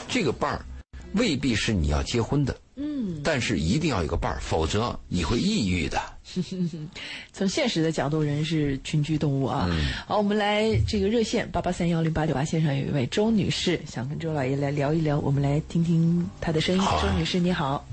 [0.09, 0.65] 这个伴儿
[1.13, 2.57] 未必是你要结婚的。
[2.77, 6.16] 嗯，但是一定要有个伴儿，否则你会抑郁的。
[7.33, 9.69] 从现实的角度，人是群居动物啊。
[10.07, 16.83] 好，我们来这个热线八八三幺零八九八线上有一位周女士，想跟周老爷来聊一聊，我们来听听她的声音。
[17.03, 17.87] 周女士，你好。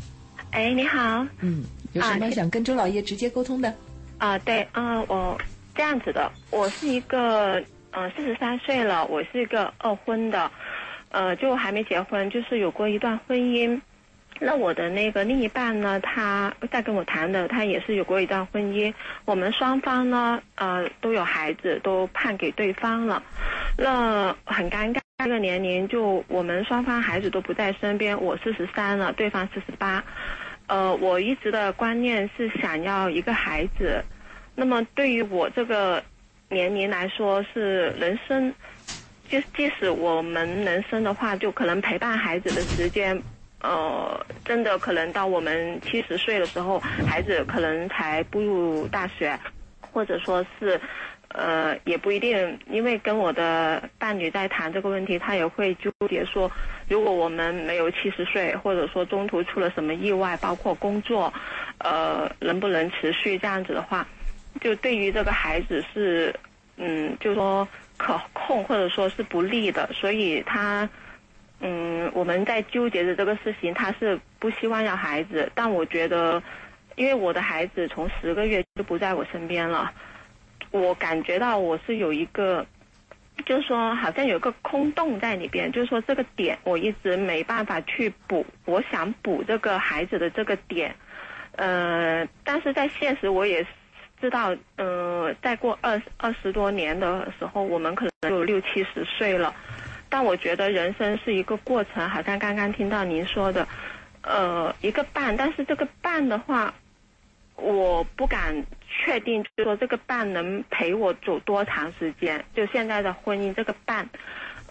[0.51, 1.25] 哎，你好。
[1.39, 3.73] 嗯，有什么想跟周老爷直接沟通的？
[4.19, 5.37] 啊，对，嗯，我
[5.75, 7.59] 这样子的，我是一个
[7.91, 10.51] 嗯四十三岁了，我是一个二婚的，
[11.09, 13.79] 呃，就还没结婚，就是有过一段婚姻。
[14.45, 15.97] 那我的那个另一半呢？
[16.01, 18.93] 他在跟我谈的，他也是有过一段婚姻。
[19.23, 23.23] 我们双方呢，呃，都有孩子，都判给对方了。
[23.77, 28.21] 那很尴尬，这个年龄就我们双方孩子都不在身边。
[28.21, 30.03] 我四十三了，对方四十八。
[30.67, 34.03] 呃，我一直的观念是想要一个孩子。
[34.55, 36.03] 那么对于我这个
[36.49, 38.53] 年龄来说是人生，
[39.29, 43.19] 就即使我们能生的话，就可能陪伴孩子的时间，
[43.63, 49.39] 呃，真的可能到我们七十岁的时候，孩子可能才步入大学，
[49.79, 50.79] 或者说是。
[51.35, 56.51] 呃，也不一定，因为跟我的伴侣在谈这个问题，他也会纠结说，
[56.87, 61.33] 如果我们没有七十岁，或者说中途出了什么意外，包括工作，
[61.79, 64.07] 呃，能不能持续这样子的话，
[64.61, 66.31] 就对于这个孩子是，
[66.77, 70.87] 嗯，就说可控或者说是不利的，所以他，
[71.65, 76.43] 嗯，我们在纠结的这个事情，他是不希望要孩子，但我觉得，
[76.97, 79.89] 因为我的孩子从十个月就不在我身边了。
[80.71, 82.65] 我感觉到我是有一个，
[83.45, 90.93] 就是说好像有个空洞在里边，就是说这个点我一直没办法去补，我想补这个孩子的这个点，
[91.55, 93.65] 呃，但是在现实我也
[94.19, 99.53] 知道，呃，再过二二十多年的时候，我们可能就六七十岁了，
[100.13, 103.67] 但我觉得人生是一个过程，好像刚刚听到您说的，
[104.21, 106.71] 呃，一个伴，但是这个伴的话。
[107.55, 112.43] 我不敢确定，就说这个伴能陪我走多长时间。
[112.55, 114.09] 就现在的婚姻，这个伴，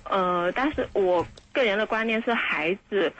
[0.03, 3.13] 呃，但是我个人的观念是，孩子，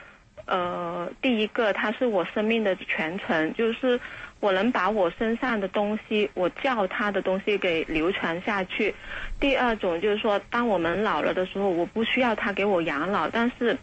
[0.45, 3.99] 呃，第一个他是我生命的全程，就是
[4.39, 8.93] 我能把我身上的东西，我教他的东西给流传下去。
[9.39, 13.77] 第二种就是说，当我们老了的时候，我不需要他给我养老，但是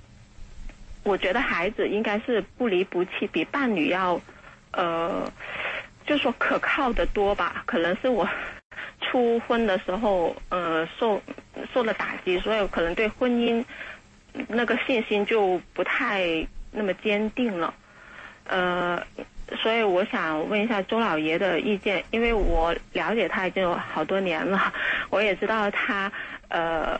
[1.02, 4.20] 我觉得孩子应该是不离不弃，比伴侣要，
[4.72, 5.30] 呃。
[6.06, 8.28] 就说可靠的多吧，可能是我
[9.00, 11.22] 初婚的时候，呃，受
[11.72, 13.64] 受了打击，所以可能对婚姻
[14.48, 17.74] 那个信心就不太那么坚定了，
[18.44, 19.02] 呃，
[19.62, 24.72] 所以我想问一下周老爷的意见，因为我了解他已经有好多年了，
[25.10, 26.10] 我也知道他
[26.48, 26.98] 呃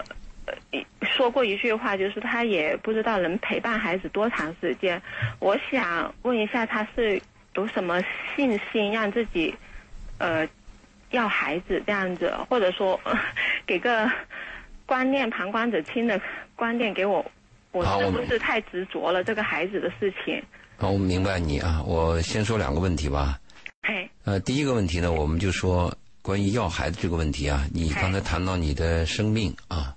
[1.02, 5.00] 说过一句话，就是他也不知道能陪伴孩子多长时间，
[5.38, 7.20] 我想问一下他是。
[7.56, 8.00] 有什么
[8.36, 9.52] 信心让自己，
[10.18, 10.46] 呃，
[11.10, 12.98] 要孩子这样子，或者说
[13.66, 14.08] 给个
[14.86, 16.18] 观念，旁观者清的
[16.60, 17.24] 观点给我，
[17.72, 20.38] 我是不是太执着了这个孩子的事情？
[20.76, 21.82] 好，我明白你啊。
[21.86, 23.40] 我先说两个问题吧。
[23.80, 24.06] 哎。
[24.24, 27.66] 呃，第一个问题呢，我们就说关于要孩子这个问题啊。
[27.72, 29.96] 你刚才谈到你的生命啊，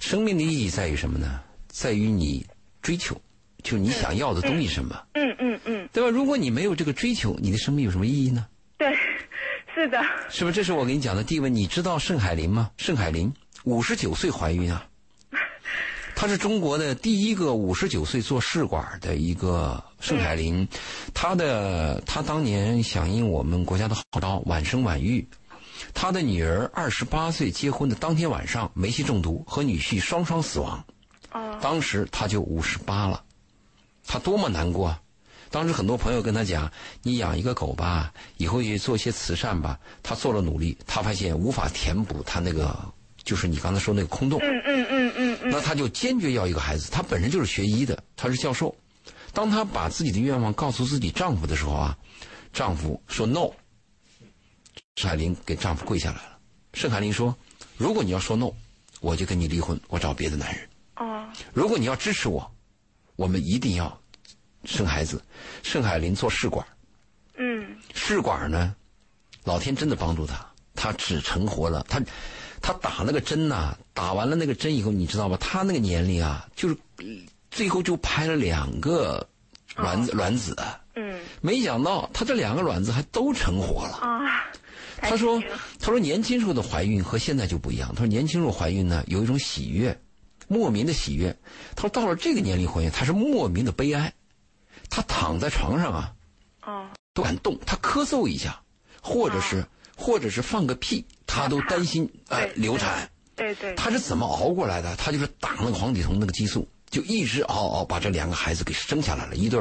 [0.00, 1.42] 生命的意义在于什么呢？
[1.66, 2.42] 在于你
[2.80, 3.14] 追求。
[3.62, 5.04] 就你想要的东西什么？
[5.12, 6.08] 嗯嗯嗯，对吧？
[6.08, 8.46] 如果你没有这个追求，你的生命有什么意义呢？
[8.78, 8.96] 对，
[9.74, 10.02] 是的。
[10.30, 10.56] 是不是？
[10.56, 11.54] 这是我给你讲的第一问。
[11.54, 12.70] 你知道盛海林吗？
[12.78, 13.30] 盛海林
[13.64, 14.87] 五十九岁怀孕啊，
[16.20, 20.66] 她是中国的第一个五十九岁做试管的一个盛海林。
[21.14, 25.24] 他的他当年响应我们国家的号召，晚生晚育。
[25.94, 30.84] 他的女儿二十八岁结婚的当天晚上，煤气中毒和女婿双双死亡。
[31.30, 31.56] 哦。
[31.62, 33.22] 当时他就五十八了。
[34.04, 34.98] 他多么难过！
[35.50, 36.68] 当时很多朋友跟他讲
[37.00, 42.76] ：“你养一个狗吧，以后去做些慈善吧。”他做了努力，他发现无法填补他那个，
[43.28, 44.40] 就是你刚才说那个空洞。
[44.40, 45.50] 嗯嗯嗯嗯嗯。
[45.50, 46.90] 那他就坚决要一个孩子。
[46.90, 48.74] 他本身就是学医的，他是教授。
[49.34, 51.98] 当他把自己的愿望告诉自己丈夫的时候啊，
[52.54, 53.50] 丈夫说 “no”。
[54.96, 56.38] 盛海林给丈夫跪下来了。
[56.72, 57.36] 盛海林说
[57.76, 58.50] ：“如果你要说 no，
[59.00, 60.68] 我就跟你离婚，我找别的男人。
[60.96, 61.28] 哦。
[61.52, 62.50] 如果你要支持我。”
[63.16, 64.00] 我们一定要
[64.64, 65.20] 生孩子。
[65.64, 66.64] 盛海林做试管，
[67.36, 68.76] 嗯，试管呢，
[69.42, 71.84] 老天真的帮助他，他只成活了。
[71.88, 72.00] 他
[72.60, 75.36] 他打那个针呐，打完了那个针以后，你知道吧？
[75.40, 76.76] 他那个年龄啊，就是
[77.50, 79.26] 最后就拍了两个
[79.76, 80.56] 卵子卵子。
[80.94, 83.96] 嗯，没想到他这两个卵子还都成活了。
[83.98, 84.44] 啊，
[85.00, 85.42] 他说
[85.78, 87.90] 他说年轻时候的怀孕和现在就不一样。
[87.94, 89.98] 他说年轻时候怀孕呢，有一种喜悦。
[90.50, 91.36] 莫名的喜悦，
[91.76, 94.10] 他说到了这个年龄怀孕，他是莫名的悲哀。
[94.88, 96.14] 他躺在床上啊，
[96.64, 97.58] 哦，都敢动。
[97.66, 98.58] 他咳嗽一下，
[99.02, 99.62] 或者是
[99.98, 103.10] 或者是放个屁，他都担心 哎流产。
[103.34, 103.74] 对对。
[103.74, 104.94] 他是怎么熬过来的？
[104.96, 109.60] 他就是打那个黄体酮那个激素，就一直熬熬把这两个孩子给生下来了，一对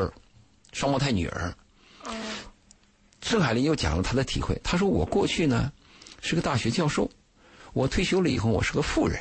[0.71, 1.53] 双胞胎女儿。
[2.03, 2.13] 哦。
[3.21, 5.71] 盛海林又讲了他的体会，他说我过去呢
[6.21, 7.09] 是个大学教授，
[7.73, 9.19] 我退休了以后我是个富人。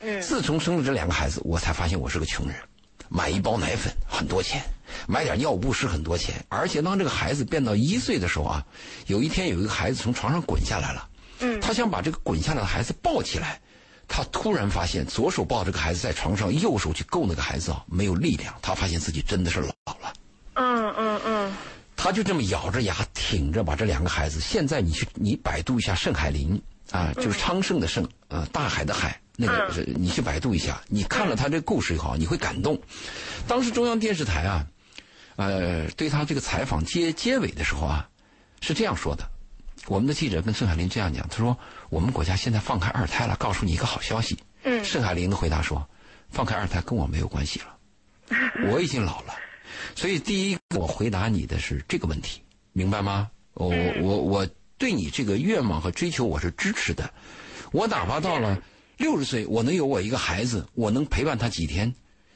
[0.00, 2.56] 嗯自从生了这两个孩子，我才发现我是个穷人。
[3.12, 4.62] 买一包奶粉很多钱，
[5.06, 6.44] 买点尿布湿很多钱。
[6.48, 8.64] 而且当这个孩子变到一岁的时候啊，
[9.06, 11.08] 有一天有一个孩子从床上滚下来了。
[11.40, 13.60] 嗯，他想把这个滚下来的孩子抱起来，
[14.08, 18.54] 他突然发现左手抱这个孩子在床上，右手去够那个孩子啊，没有力量。
[18.62, 20.12] 他发现自己真的是老了。
[20.54, 21.56] 嗯嗯嗯。
[21.96, 24.40] 他就这么咬着牙挺着把这两个孩子。
[24.40, 26.60] 现在你去你百度一下盛海林。
[26.90, 32.80] 啊，就是昌盛的盛，呃，大海的海，那个是你去百度一下，你看了他这故事以后，你会感动。
[33.48, 34.66] 当时中央电视台啊，
[35.36, 38.08] 呃，对他这个采访结结尾的时候啊，
[38.60, 39.28] 是这样说的。
[39.86, 41.58] 我们的记者跟盛海林这样讲，他说
[41.90, 45.84] ：“我们国家现在放开二胎了，告诉你一个好消息。”嗯，盛海林的回答说
[46.30, 47.76] ：“放开二胎跟我没有关系了，
[48.70, 49.34] 我已经老了。”
[49.96, 52.40] 所以第一，我回答你的是这个问题，
[52.72, 53.28] 明白吗？
[53.54, 54.46] 我我我
[54.78, 57.12] 对你这个愿望和追求我是支持的。
[57.72, 58.56] 我哪怕到了
[59.02, 61.92] 六十岁，我能有我一个孩子，我能陪伴他几天，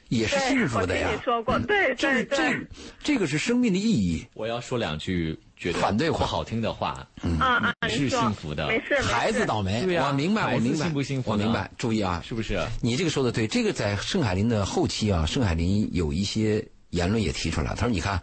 [0.09, 1.09] 也是幸福的呀。
[1.15, 2.53] 你说过，对这这
[3.01, 4.27] 这个是生命的意义。
[4.33, 7.07] 我要说两句觉得反对不好听的话。
[7.23, 9.81] 嗯啊，是幸福的，没事，孩子倒霉。
[9.97, 11.31] 我明白，我明白，幸不幸福？
[11.31, 11.71] 我明白。
[11.77, 12.61] 注意啊，是不是？
[12.81, 13.47] 你这个说的对。
[13.47, 16.63] 这个在盛海林的后期啊，盛海林有一些。
[16.91, 18.19] 言论也提出来，他说：“你看，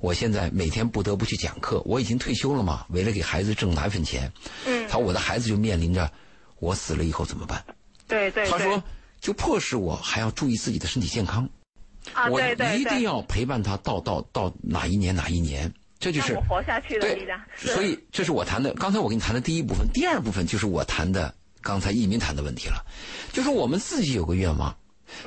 [0.00, 4.32] 我现在每天不得不去讲课，我已经退休了嘛，为了给孩子挣奶粉钱。
[4.64, 6.10] 嗯，他说我的孩子就面临着
[6.58, 7.62] 我死了以后怎么办？
[8.08, 8.82] 对对，他说
[9.20, 11.48] 就迫使我还要注意自己的身体健康。
[12.14, 17.40] 啊，我一定要陪伴他到到到哪一年哪一年，这就是我活下去的力量。
[17.56, 22.84] 所以这是我谈的，刚才我跟你谈的第一部分，第二部分就是我谈的刚才一民谈的问题了，
[23.32, 24.76] 就是我们自己有个愿望，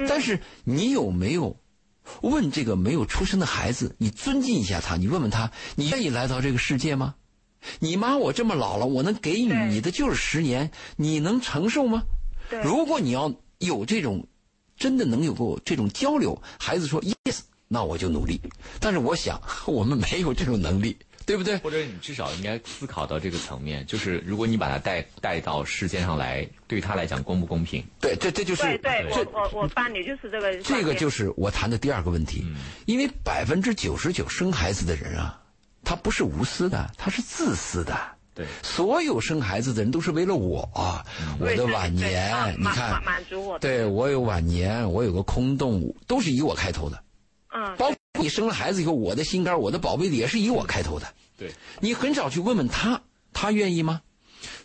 [0.07, 1.55] 但是你有没有？”
[2.21, 7.13] 问这个没有出生的孩子，你尊敬一下他，你问问他，你愿意来到这个世界吗？
[7.77, 12.01] 你妈我这么老了，我能给予你的就是十年，你能承受吗？
[12.64, 14.26] 如果你要有这种，
[14.78, 18.41] 真的能有过这种交流，孩子说 yes，那我就努力。
[18.80, 20.97] 但是我想， 我们没有这种能力。
[21.24, 21.56] 对不对？
[21.60, 27.82] 或者你至少应该思考到这个层面，就是如果你把他带带到世界上来，对他来讲公不公平？
[28.02, 30.58] 对，这这就是对对，我我我伴侣就是这个。
[30.64, 32.43] 这个就是我谈的第二个问题，
[32.86, 35.39] 因为百分之九十九生孩子的人啊，
[35.84, 37.95] 他不是无私的，他是自私的。
[38.41, 40.67] 对，所有生孩子的人都是为了我，
[41.39, 43.59] 我的晚年，你看，满足我。
[43.59, 47.03] 对我有晚年，我有个空洞，都是以我开头的。
[47.53, 51.05] 嗯，包括你生了孩子以后，我的心肝，我的宝贝也是以我开头的。
[51.37, 53.01] 对，你很少去问问他，
[53.33, 54.01] 他愿意吗？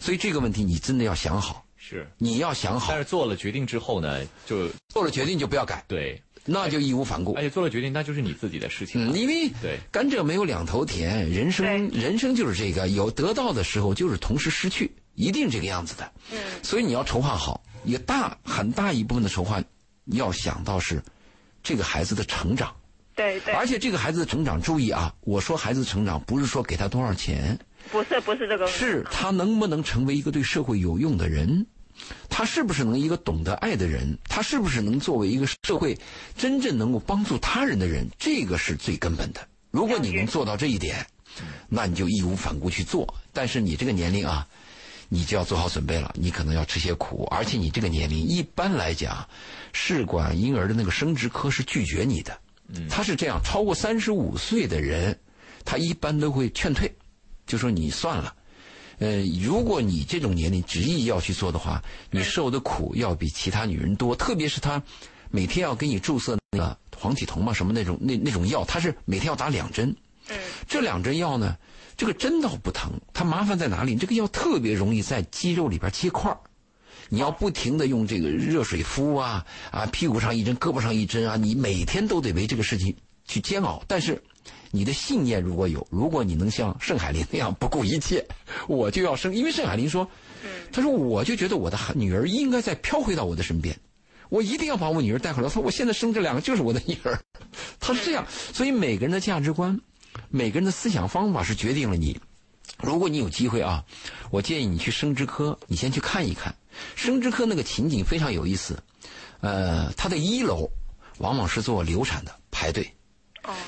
[0.00, 1.64] 所以这个问题你真的要想好。
[1.76, 2.86] 是，你要想好。
[2.88, 5.84] 但是做了决定之后呢，就做了决定就不要改。
[5.86, 7.32] 对，那就义无反顾。
[7.34, 9.12] 而且做了决定，那就是你自己的事情。
[9.12, 16.12] 嗯，因为对甘蔗没有两头甜，人生人生就是这个，有得到的时候就是同时失去，一定这个样子的。
[16.32, 19.62] 嗯，所以你要筹划好，一大很大一部分的筹划，
[20.06, 21.02] 要想到是
[21.62, 22.74] 这个孩子的成长。
[23.14, 25.14] 对对，而且这个孩子的成长，注意啊！
[25.22, 27.58] 我说孩子成长，不是说给他多少钱，
[27.90, 31.66] 不是不是这个，是他能不能成为一个对社会有用的人，
[32.28, 35.98] 他是不是能一个懂得爱的人，他是不是能作为一个社会
[36.36, 39.48] 真正能够帮助他人的人，这个是最根本的。
[39.70, 41.06] 如果你能做到这一点，
[41.68, 43.14] 那你就义无反顾去做。
[43.32, 44.46] 但是你这个年龄啊，
[45.08, 49.28] 你就要做好准备了，你可能要吃些苦，而且你这个年龄一般来讲，
[49.72, 52.38] 试管婴儿的那个生殖科是拒绝你的。
[52.90, 55.18] 他是这样，超过三十五岁的人，
[55.64, 56.94] 他一般都会劝退，
[57.46, 58.34] 就说你算了。
[58.98, 64.16] 呃，如果你这种年龄执意要去做的话，你受的苦要比其他女人多。
[64.16, 64.82] 特别是她
[65.30, 69.94] 每天要给你注射那个黄体酮嘛，什么那种那那种药，他是每天要打两针。
[70.66, 71.56] 这两针药呢，
[71.96, 73.94] 这个针倒不疼，它麻烦在哪里？
[73.96, 76.38] 这个药特别容易在肌肉里边结块儿。
[77.08, 83.80] 你要不停的用这个热水敷啊啊，屁股上一针，胳膊上一针啊，你每天都得为这个事情去煎熬。
[83.86, 84.20] 但是，
[84.76, 88.26] 你的信念如果有，如果你能像盛海林那样不顾一切，
[88.68, 89.34] 我就要生。
[89.34, 90.06] 因为盛海林说，
[90.70, 93.74] 他说我就觉得我的女儿应该再飘回到我的身边，
[94.28, 95.48] 我一定要把我女儿带回来。
[95.48, 97.18] 他说我现在生这两个就是我的女儿，
[97.80, 98.26] 他是这样。
[98.52, 99.80] 所以每个人的价值观，
[100.28, 102.20] 每个人的思想方法是决定了你。
[102.82, 103.82] 如果你有机会啊，
[104.30, 106.54] 我建议你去生殖科，你先去看一看。
[106.94, 108.82] 生殖科那个情景非常有意思，
[109.40, 110.68] 呃，它的一楼
[111.18, 112.95] 往往是做流产的排队，哦，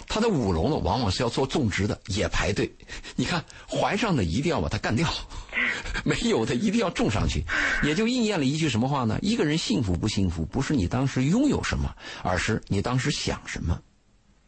[0.07, 2.70] 它的五楼呢往往是要做种植的也排队。
[3.16, 5.09] 你看怀上的一定要把它干掉，
[6.05, 7.45] 没有的一定要种上去，
[7.83, 9.18] 也就应验了一句什么话呢？
[9.22, 13.81] 一个人幸福不幸福，不是你当时拥有什么，而是你当时想什么。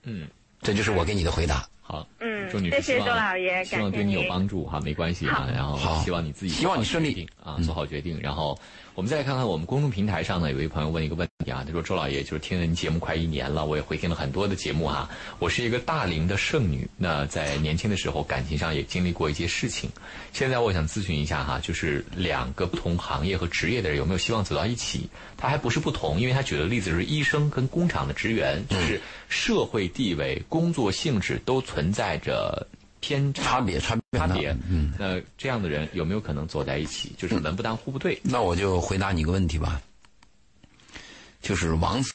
[0.04, 0.28] 嗯，
[0.62, 1.66] 这就是我给你的回答。
[1.82, 8.16] 好，嗯，谢谢周老爷，希望对你有帮助哈，没关系啊，然后希望你自己希望你顺利啊，做好决定。
[8.20, 8.56] 然后
[8.94, 19.88] 我们再看看我们公众平台上呢，有一位朋友问一个问题啊，他说：“周老爷，就是听了您节目快一年了，我也回听了很多的节目哈，我是一个大龄的剩女，那在年轻的时候感情上也经历过一些事情，
[20.32, 25.08] 现在我想咨询一下哈，就是两个不同行业和职业的人有没有希望走到一起？
[25.38, 32.66] 他还不是不同，因为他举的例子是医生跟工厂的职员，就是社会地位、工作性质都存在着。”
[33.00, 37.12] 偏差别差别差别，嗯，那这样的人有没有可能走在一起？
[37.16, 38.20] 就是门不当户不对。
[38.22, 39.80] 那我就回答你一个问题吧，
[41.40, 42.12] 就是王子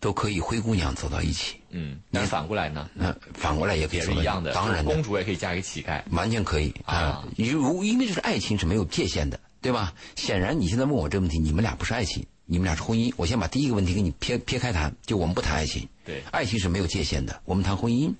[0.00, 2.88] 都可以灰姑娘走到一起，嗯，那反过来呢？
[2.94, 7.24] 那反过来也可以也是一样的，当然，公主也可以嫁给乞丐，完全可以啊。
[7.36, 9.92] 如因为这是爱情是没有界限的，对吧？
[10.16, 12.24] 显然你现在问我这个问题，你们俩不是爱情。
[12.44, 15.88] 你们俩是婚姻，我先把第一个问题给你撇撇开谈，就我们不谈爱情。
[16.04, 18.12] 对，爱情是没有界限的，我们谈婚姻。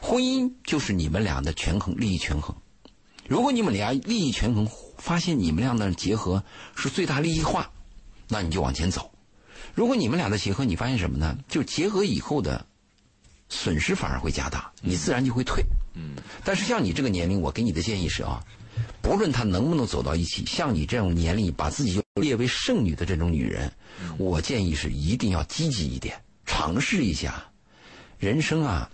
[0.00, 2.54] 婚姻就是你们俩的权衡，利益权衡。
[3.28, 4.68] 如果你们俩利益权衡，
[4.98, 6.42] 发现你们俩的结合
[6.74, 7.70] 是最大利益化，
[8.26, 9.10] 那你就往前走。
[9.74, 11.38] 如果你们俩的结合，你发现什么呢？
[11.48, 12.66] 就结合以后的
[13.48, 15.64] 损失反而会加大，你自然就会退。
[15.94, 16.16] 嗯。
[16.44, 18.44] 但是像你这个年龄，我给你的建议是啊。
[19.00, 23.72] 不论他能不能走到一起，像你这种年龄把自己就列为剩女的这种女人，
[24.18, 27.42] 我建议是一定要积极一点，尝试一下。
[28.18, 28.90] 人生啊，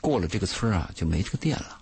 [0.00, 1.78] 过了这个村啊就没这个店了。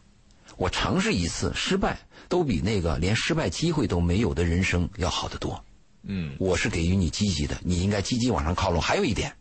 [0.57, 5.63] 我尝试一次失败，都比那个连失败机会都没有的人生要好得多。
[6.03, 8.81] 嗯，我是给予你积极的，你应该积极往上靠拢。
[8.83, 9.33] 还有一点，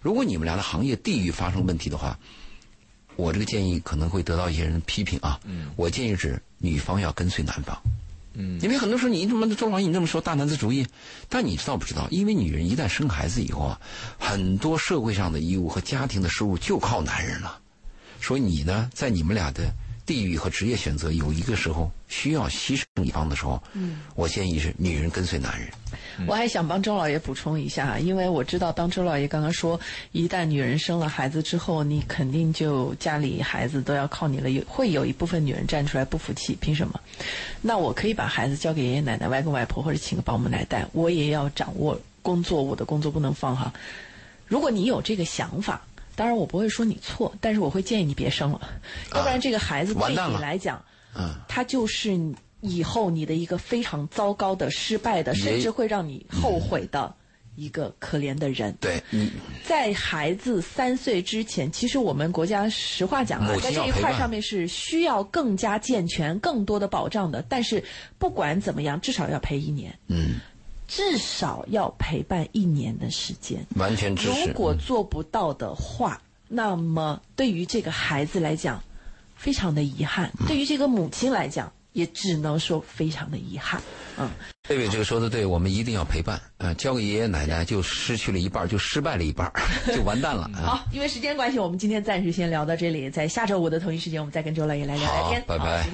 [0.00, 2.18] 如果你们俩的行业地域发生问题的话。
[3.16, 5.40] 我这个建议可能会得到一些人批评啊。
[5.44, 7.76] 嗯，我建议是女方要跟随男方。
[8.34, 10.86] 嗯，因为很多时候你怎么周老你这么说大男子主义，
[11.28, 12.06] 但你知道不知道？
[12.10, 13.80] 因为女人一旦生孩子以后啊，
[14.18, 17.58] 很多社会上的义务和家庭的收入就靠男人了。
[18.20, 19.72] 所以你呢，在你们俩的。
[20.06, 25.68] 地域和职业选择有一个时候需要牺牲一方的时候，嗯，我建议是女人跟随男人。
[26.26, 29.78] 我还想帮周老爷补充一下，因为我知道，当周老爷刚刚说，
[30.12, 37.00] 一旦女人生了孩子之后，你肯定就家里孩子都要靠你了，有会有一部分女人站出来不服气，凭什么？
[37.60, 43.72] 那我可以把孩子交给爷爷奶奶、外公外婆，或者请个保姆来带，我也要掌握工作，我的工作不能放哈。
[44.46, 45.82] 如果你有这个想法。
[46.16, 48.60] 当然，我不会说你错，但是我会建议你别生了，
[49.14, 50.82] 要不然这个孩子对你来讲，
[51.14, 52.18] 嗯，他就是
[52.62, 57.14] 以后你的一个非常糟糕的、失败的，甚至会让你后悔的
[57.54, 58.74] 一个可怜的人。
[58.80, 59.00] 对，
[59.64, 67.44] 在孩子三岁之前，其实我们国家实话讲啊，在这一块上面是需要更加健全、更多的保障的。
[67.46, 67.84] 但是
[68.18, 69.96] 不管怎么样，至少要陪一年。
[70.08, 70.40] 嗯。
[70.86, 74.46] 至少要陪伴一年的时间，完全支持。
[74.46, 78.82] 如果做不到的话，那么对于这个孩子来讲，
[79.36, 83.82] 非常的遗憾；对于这个母亲来讲，也只能说非常的遗憾。
[84.18, 84.30] 嗯，
[84.68, 86.40] 贝贝这个说的对，我们一定要陪伴。
[86.58, 89.52] 呃，交给爷爷奶奶就失去了一半，就失败了一半，
[89.94, 90.48] 就完蛋了。
[90.54, 95.44] 好，因为时间关系，我们今天暂时先聊到这里，在下周五的同一时间，我们再跟周老爷来聊聊天。
[95.46, 95.86] 拜拜。